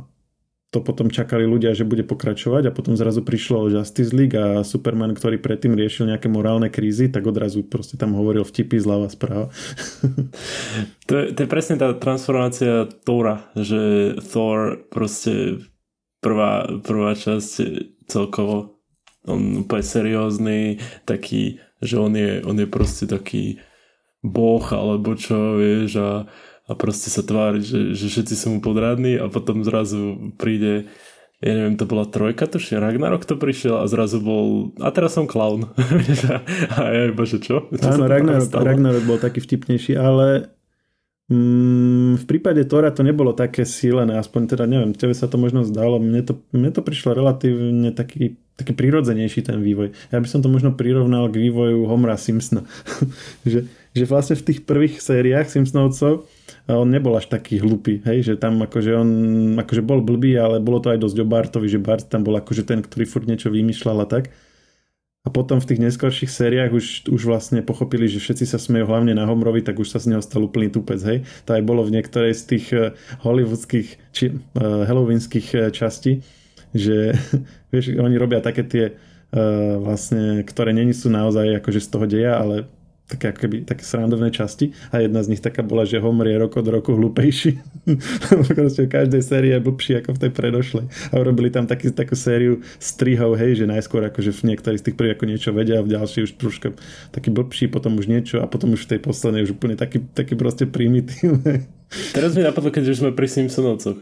[0.75, 5.15] to potom čakali ľudia, že bude pokračovať a potom zrazu prišlo Justice League a Superman,
[5.15, 9.55] ktorý predtým riešil nejaké morálne krízy, tak odrazu proste tam hovoril vtipy zľava správa.
[11.09, 15.63] to, je, to je presne tá transformácia Thora, že Thor proste
[16.19, 17.51] prvá, prvá časť
[18.11, 18.75] celkovo
[19.25, 23.61] on úplne seriózny, taký že on je, on je proste taký
[24.25, 26.25] boh alebo čo, vieš, a,
[26.65, 30.89] a proste sa tvári, že, že všetci sú mu podradní a potom zrazu príde
[31.45, 35.29] ja neviem, to bola trojka, tuším, Ragnarok to prišiel a zrazu bol, a teraz som
[35.29, 35.69] clown.
[36.79, 37.69] a ja iba, že čo?
[37.75, 40.57] čo Áno, Ragnarok, Ragnarok bol taký vtipnejší, ale
[41.31, 45.65] mm, v prípade Tora to nebolo také sílené, aspoň teda neviem, tebe sa to možno
[45.65, 49.91] zdalo, mne to, mne to prišlo relatívne taký taký prirodzenejší ten vývoj.
[50.15, 52.63] Ja by som to možno prirovnal k vývoju Homera Simpsona.
[53.51, 56.23] že, že vlastne v tých prvých sériách Simpsonovcov
[56.71, 59.11] on nebol až taký hlupý, hej, že tam akože on
[59.61, 62.65] akože bol blbý, ale bolo to aj dosť o Bartovi, že Bart tam bol akože
[62.65, 64.33] ten, ktorý furt niečo vymýšľal a tak.
[65.25, 69.17] A potom v tých neskorších sériách už, už vlastne pochopili, že všetci sa smejú hlavne
[69.17, 71.25] na Homrovi, tak už sa z neho stal úplný tupec, hej.
[71.49, 72.93] To aj bolo v niektorej z tých uh,
[73.25, 76.21] hollywoodských či uh, halloweenských uh, častí,
[76.77, 77.17] že
[77.73, 82.37] vieš, oni robia také tie uh, vlastne, ktoré není sú naozaj akože z toho deja,
[82.37, 82.69] ale
[83.05, 86.57] také, akoby, také srandovné časti a jedna z nich taká bola, že Homer je rok
[86.57, 87.61] od roku hlúpejší.
[88.57, 90.87] Proste v každej sérii je blbší ako v tej predošlej.
[91.13, 94.97] A urobili tam taký, takú sériu strihov, hej, že najskôr akože v niektorých z tých
[94.97, 96.73] prvých ako niečo vedia a v ďalší už troška
[97.13, 100.33] taký blbší, potom už niečo a potom už v tej poslednej už úplne taký, taký
[100.41, 101.69] proste primitívny.
[102.17, 104.01] Teraz mi napadlo, keď už sme pri Simpsonovcoch,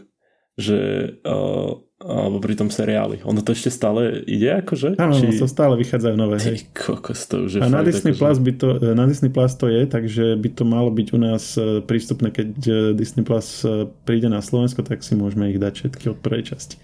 [0.55, 0.79] že
[1.27, 3.23] uh, alebo pri tom seriáli.
[3.23, 4.99] Ono to ešte stále ide akože?
[4.99, 5.39] Áno, Či...
[5.39, 6.37] to stále vychádzajú nové.
[6.37, 8.19] Ty kokos, to už je A na Disney, akože...
[8.19, 11.43] Plus by to, na Disney Plus to je, takže by to malo byť u nás
[11.55, 15.73] e, prístupné, keď e, Disney Plus e, príde na Slovensko, tak si môžeme ich dať
[15.79, 16.75] všetky od prvej časti.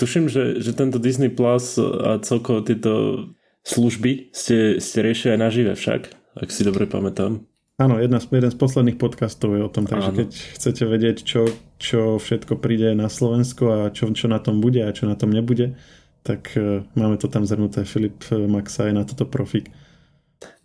[0.00, 3.26] Tuším, že, že tento Disney Plus a celkovo tieto
[3.68, 6.00] služby ste, ste riešili aj nažive však,
[6.40, 7.44] ak si dobre pamätám.
[7.78, 10.18] Áno, jedna, jeden z posledných podcastov je o tom, takže Áno.
[10.18, 11.46] keď chcete vedieť, čo,
[11.78, 15.30] čo všetko príde na Slovensko a čo, čo na tom bude a čo na tom
[15.30, 15.78] nebude,
[16.26, 17.86] tak uh, máme to tam zhrnuté.
[17.86, 19.70] Filip e, Maxa je na toto profík.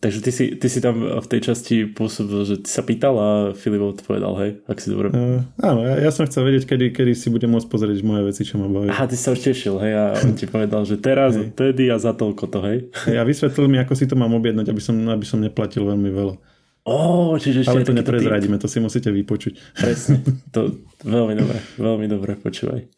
[0.01, 3.29] Takže ty si, ty si tam v tej časti pôsobil, že ty sa pýtal a
[3.53, 5.13] Filip odpovedal, hej, ak si dobre...
[5.13, 8.41] Uh, áno, ja, ja som chcel vedieť, kedy, kedy si budem môcť pozrieť moje veci,
[8.41, 8.89] čo ma baví.
[8.89, 11.53] Aha, ty sa už tešil, hej, a on ti povedal, že teraz, hej.
[11.53, 12.77] tedy a za toľko to, hej.
[13.05, 16.52] Ja vysvetlil mi, ako si to mám objednať, aby som, aby som neplatil veľmi veľa.
[16.83, 19.55] Oh, čiže Ale to neprezradíme, to si musíte vypočuť.
[19.79, 20.19] Presne,
[20.55, 22.91] to veľmi dobre, veľmi dobre, počúvaj.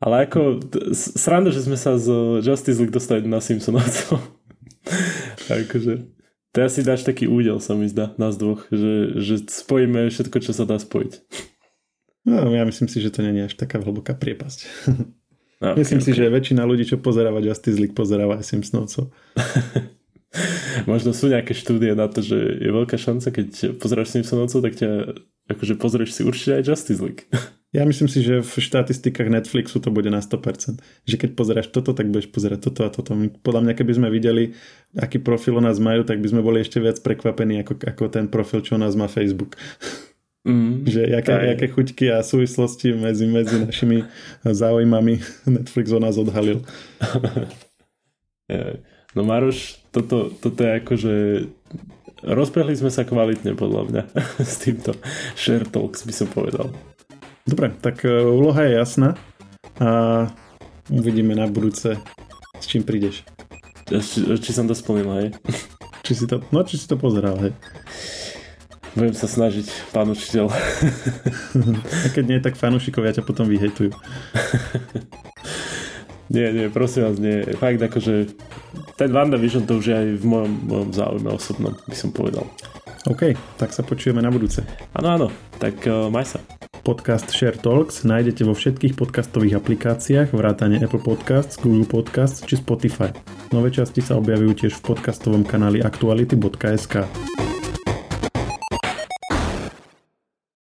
[0.00, 0.62] Ale ako,
[0.94, 4.16] sranda, že sme sa z Justice League dostali na Simpsonovcov.
[5.50, 5.94] akože,
[6.54, 10.54] To asi dáš taký údel, sa mi zdá, nás dvoch, že, že spojíme všetko, čo
[10.54, 11.20] sa dá spojiť.
[12.30, 14.58] No, ja myslím si, že to nie je až taká hlboká priepasť.
[15.58, 16.06] No, okay, myslím okay.
[16.06, 19.10] si, že väčšina ľudí, čo pozeráva Justice League, pozeráva aj Simpsonovcov.
[20.86, 23.48] Možno sú nejaké štúdie na to, že je veľká šanca, keď
[23.82, 24.90] pozeráš Simpsonovcov, tak ťa
[25.50, 27.26] akože pozrieš si určite aj Justice League.
[27.70, 30.82] Ja myslím si, že v štatistikách Netflixu to bude na 100%.
[31.06, 33.14] Že keď pozeráš toto, tak budeš pozerať toto a toto.
[33.46, 34.58] Podľa mňa, keby sme videli,
[34.98, 38.26] aký profil o nás majú, tak by sme boli ešte viac prekvapení ako, ako ten
[38.26, 39.54] profil, čo o nás má Facebook.
[40.42, 44.02] Mm, že jaké, jaké chuťky a súvislosti medzi, medzi našimi
[44.42, 46.66] záujmami Netflix o nás odhalil.
[49.14, 51.14] no Maroš, toto, toto je akože
[52.24, 54.02] rozprehli sme sa kvalitne podľa mňa
[54.52, 54.96] s týmto
[55.34, 56.68] share talks by som povedal.
[57.48, 59.16] Dobre, tak e, úloha je jasná
[59.80, 60.28] a
[60.92, 61.96] uvidíme na budúce,
[62.60, 63.24] s čím prídeš.
[63.88, 65.28] Či, či som to splnil, hej?
[66.06, 67.52] Či si to, no, či si to pozeral, hej?
[68.98, 70.50] Budem sa snažiť, pán učiteľ.
[72.04, 73.94] a keď nie, tak fanúšikovia ťa potom vyhejtujú.
[76.30, 77.42] Nie, nie, prosím vás, nie.
[77.58, 78.30] Fakt akože
[78.94, 82.46] ten WandaVision to už je aj v mojom, mojom záujme osobnom, by som povedal.
[83.10, 84.62] OK, tak sa počujeme na budúce.
[84.94, 85.26] Áno, áno,
[85.58, 86.38] tak uh, maj sa.
[86.80, 93.12] Podcast Share Talks nájdete vo všetkých podcastových aplikáciách vrátane Apple Podcasts, Google Podcasts či Spotify.
[93.52, 97.49] Nové časti sa objavujú tiež v podcastovom kanáli aktuality.sk.